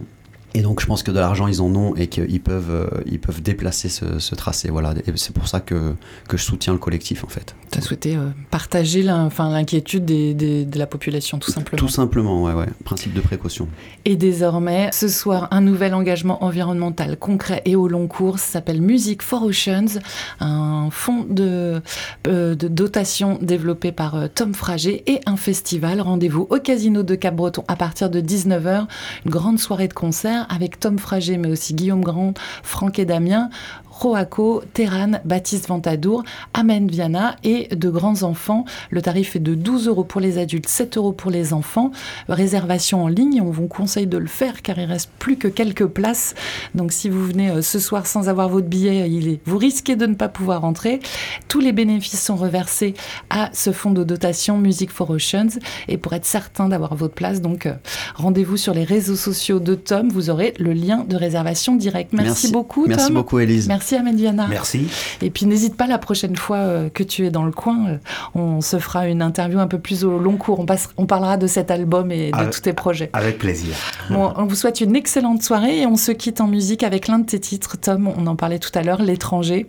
et 0.54 0.62
donc 0.62 0.82
je 0.82 0.86
pense 0.86 1.04
que 1.04 1.12
de 1.12 1.20
l'argent 1.20 1.48
ils 1.48 1.62
en 1.62 1.74
ont 1.76 1.96
et 1.96 2.08
qu'ils 2.08 2.42
peuvent, 2.42 2.72
euh, 2.72 3.04
ils 3.06 3.20
peuvent 3.20 3.42
déplacer 3.42 3.90
ce, 3.90 4.36
tracé. 4.36 4.70
Voilà. 4.70 4.94
Et 5.06 5.12
c'est 5.16 5.34
pour 5.34 5.48
ça 5.48 5.60
que, 5.60 5.94
que 6.28 6.38
je 6.38 6.44
soutiens 6.44 6.74
le 6.74 6.80
collectif 6.80 7.24
en 7.24 7.28
fait. 7.28 7.56
Tu 7.72 7.80
as 7.80 7.82
souhaité 7.82 8.16
euh, 8.16 8.30
partager 8.50 9.04
l'inquiétude 9.04 10.06
de 10.06 10.80
la 10.80 10.88
population 10.88 11.38
tout 11.38 11.52
simplement 11.52 11.78
Tout 11.78 11.90
simplement, 11.90 12.44
ouais, 12.44 12.54
ouais. 12.54 12.68
Principe 12.86 13.14
de 13.14 13.22
précaution. 13.22 13.68
Et 14.06 14.16
désormais, 14.16 14.90
ce 14.94 15.08
soir, 15.08 15.48
un 15.52 15.62
nouvel 15.62 15.94
engagement 15.94 16.44
environnemental 16.44 17.18
concret 17.18 17.62
et 17.66 17.76
au 17.76 17.88
long 17.88 18.08
cours 18.08 18.40
s'appelle 18.40 18.82
Music 18.82 19.22
for 19.22 19.44
Oceans, 19.44 20.00
un 20.40 20.90
fonds 20.92 21.26
de, 21.30 21.82
euh, 22.28 22.56
de 22.56 22.68
dotation 22.68 23.38
développé 23.42 23.92
par 23.92 24.30
Tom 24.34 24.54
Frager 24.54 25.04
et 25.08 25.20
un 25.26 25.38
festival. 25.38 26.02
Rendez-vous 26.02 26.48
au 26.50 26.60
Casino 26.60 27.04
de 27.04 27.16
Cap-Breton 27.16 27.64
à 27.68 27.76
partir 27.76 28.10
de 28.10 28.22
19h. 28.22 28.88
Une 29.26 29.32
grande 29.32 29.60
soirée 29.60 29.88
de 29.88 29.94
concert 29.94 30.37
avec 30.50 30.80
Tom 30.80 31.00
Frager, 31.00 31.38
mais 31.38 31.50
aussi 31.50 31.74
Guillaume 31.74 32.02
Grand, 32.02 32.34
Franck 32.64 33.00
et 33.00 33.06
Damien. 33.06 33.50
Roaco, 34.00 34.62
Terran, 34.74 35.14
Baptiste 35.26 35.68
Ventadour, 35.68 36.24
Amen 36.54 36.88
Viana 36.88 37.36
et 37.44 37.68
de 37.76 37.90
grands 37.90 38.22
enfants. 38.22 38.64
Le 38.92 39.02
tarif 39.02 39.36
est 39.36 39.40
de 39.40 39.56
12 39.56 39.88
euros 39.88 40.04
pour 40.04 40.22
les 40.22 40.38
adultes, 40.38 40.70
7 40.70 40.98
euros 40.98 41.14
pour 41.14 41.32
les 41.32 41.52
enfants. 41.52 41.92
Réservation 42.30 43.04
en 43.04 43.08
ligne, 43.08 43.42
on 43.42 43.50
vous 43.50 43.68
conseille 43.68 44.06
de 44.06 44.20
le 44.20 44.28
faire 44.28 44.62
car 44.62 44.78
il 44.78 44.86
reste 44.86 45.10
plus 45.18 45.38
que 45.38 45.48
quelques 45.48 45.88
places. 45.88 46.36
Donc 46.76 46.92
si 46.92 47.10
vous 47.10 47.26
venez 47.26 47.50
euh, 47.50 47.62
ce 47.64 47.80
soir 47.80 48.06
sans 48.06 48.30
avoir 48.30 48.50
votre 48.50 48.68
billet, 48.68 49.10
il 49.10 49.28
est, 49.30 49.40
vous 49.46 49.58
risquez 49.58 49.96
de 49.96 50.06
ne 50.06 50.14
pas 50.14 50.30
pouvoir 50.30 50.64
entrer. 50.64 51.00
Tous 51.48 51.60
les 51.60 51.72
bénéfices 51.72 52.22
sont 52.22 52.36
reversés 52.36 52.94
à 53.32 53.50
ce 53.54 53.72
fonds 53.72 53.92
de 53.92 54.04
dotation 54.04 54.60
Music 54.60 54.92
for 54.92 55.10
Oceans. 55.10 55.60
Et 55.88 55.98
pour 55.98 56.14
être 56.14 56.26
certain 56.26 56.70
d'avoir 56.70 56.96
votre 56.96 57.16
place, 57.16 57.42
donc 57.42 57.66
euh, 57.66 57.74
rendez-vous 58.16 58.58
sur 58.58 58.74
les 58.76 58.84
réseaux 58.84 59.16
sociaux 59.16 59.60
de 59.60 59.74
Tom. 59.74 60.10
Vous 60.10 60.30
aurez 60.30 60.54
le 60.60 60.74
lien 60.74 61.04
de 61.08 61.16
réservation 61.16 61.76
direct. 61.76 62.14
Merci, 62.14 62.52
beaucoup, 62.52 62.84
Tom. 62.84 62.90
Merci 62.96 63.12
beaucoup, 63.12 63.40
Elise. 63.40 63.68
Merci, 63.68 63.87
Amédiana. 63.96 64.48
Merci. 64.48 64.88
Et 65.22 65.30
puis 65.30 65.46
n'hésite 65.46 65.76
pas 65.76 65.88
la 65.88 65.98
prochaine 65.98 66.36
fois 66.36 66.58
euh, 66.58 66.90
que 66.90 67.04
tu 67.04 67.26
es 67.26 67.32
dans 67.32 67.46
le 67.46 67.52
coin, 67.52 68.00
on 68.36 68.62
se 68.62 68.80
fera 68.80 69.08
une 69.08 69.22
interview 69.22 69.60
un 69.60 69.68
peu 69.68 69.80
plus 69.80 70.04
au 70.04 70.20
long 70.20 70.38
cours. 70.38 70.60
On, 70.60 70.66
passe, 70.66 70.90
on 70.98 71.06
parlera 71.06 71.38
de 71.38 71.48
cet 71.48 71.72
album 71.72 72.12
et 72.12 72.32
de 72.32 72.52
tous 72.52 72.62
tes 72.62 72.74
projets. 72.74 73.10
Avec 73.14 73.38
plaisir. 73.38 73.76
Bon, 74.10 74.34
on 74.36 74.46
vous 74.46 74.56
souhaite 74.56 74.82
une 74.82 74.96
excellente 74.96 75.44
soirée 75.44 75.82
et 75.82 75.86
on 75.86 75.96
se 75.96 76.12
quitte 76.12 76.42
en 76.42 76.48
musique 76.48 76.84
avec 76.84 77.08
l'un 77.08 77.20
de 77.20 77.26
tes 77.26 77.40
titres, 77.40 77.78
Tom. 77.78 78.12
On 78.18 78.28
en 78.28 78.36
parlait 78.36 78.60
tout 78.60 78.72
à 78.74 78.84
l'heure, 78.84 79.02
L'étranger. 79.02 79.68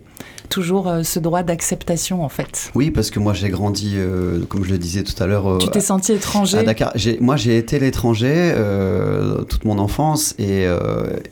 Toujours 0.49 0.87
euh, 0.87 1.03
ce 1.03 1.19
droit 1.19 1.43
d'acceptation, 1.43 2.23
en 2.23 2.29
fait. 2.29 2.71
Oui, 2.75 2.91
parce 2.91 3.11
que 3.11 3.19
moi 3.19 3.33
j'ai 3.33 3.49
grandi, 3.49 3.93
euh, 3.95 4.43
comme 4.47 4.65
je 4.65 4.71
le 4.71 4.77
disais 4.77 5.03
tout 5.03 5.21
à 5.21 5.27
l'heure. 5.27 5.59
tu 5.59 5.69
t'es 5.69 5.79
senti 5.79 6.13
étranger 6.13 6.57
À 6.57 6.63
Dakar. 6.63 6.93
Moi 7.19 7.35
j'ai 7.35 7.57
été 7.57 7.79
l'étranger 7.79 8.53
toute 9.47 9.65
mon 9.65 9.79
enfance 9.79 10.35
et, 10.39 10.67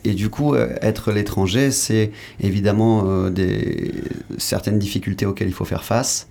et 0.03 0.13
du 0.13 0.30
coup, 0.30 0.56
être 0.56 1.12
l'étranger, 1.12 1.71
c'est 1.71 2.12
évidemment 2.39 3.30
des, 3.30 3.93
certaines 4.38 4.80
difficultés 4.80 5.25
auxquelles 5.25 5.47
il 5.47 5.53
faut 5.53 5.65
faire 5.65 5.84
face. 5.84 6.27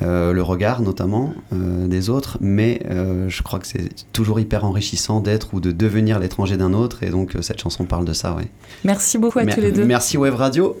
Euh, 0.00 0.32
le 0.32 0.42
regard 0.42 0.80
notamment 0.80 1.34
euh, 1.52 1.86
des 1.86 2.08
autres, 2.08 2.38
mais 2.40 2.80
euh, 2.90 3.28
je 3.28 3.42
crois 3.42 3.58
que 3.58 3.66
c'est 3.66 3.90
toujours 4.12 4.40
hyper 4.40 4.64
enrichissant 4.64 5.20
d'être 5.20 5.52
ou 5.52 5.60
de 5.60 5.70
devenir 5.70 6.18
l'étranger 6.18 6.56
d'un 6.56 6.72
autre, 6.72 7.02
et 7.02 7.10
donc 7.10 7.36
cette 7.42 7.60
chanson 7.60 7.84
parle 7.84 8.06
de 8.06 8.14
ça, 8.14 8.34
ouais. 8.34 8.48
Merci 8.84 9.18
beaucoup 9.18 9.40
à 9.40 9.46
tous 9.46 9.60
les 9.60 9.70
deux. 9.70 9.84
Merci 9.84 10.16
Web 10.16 10.34
Radio. 10.34 10.80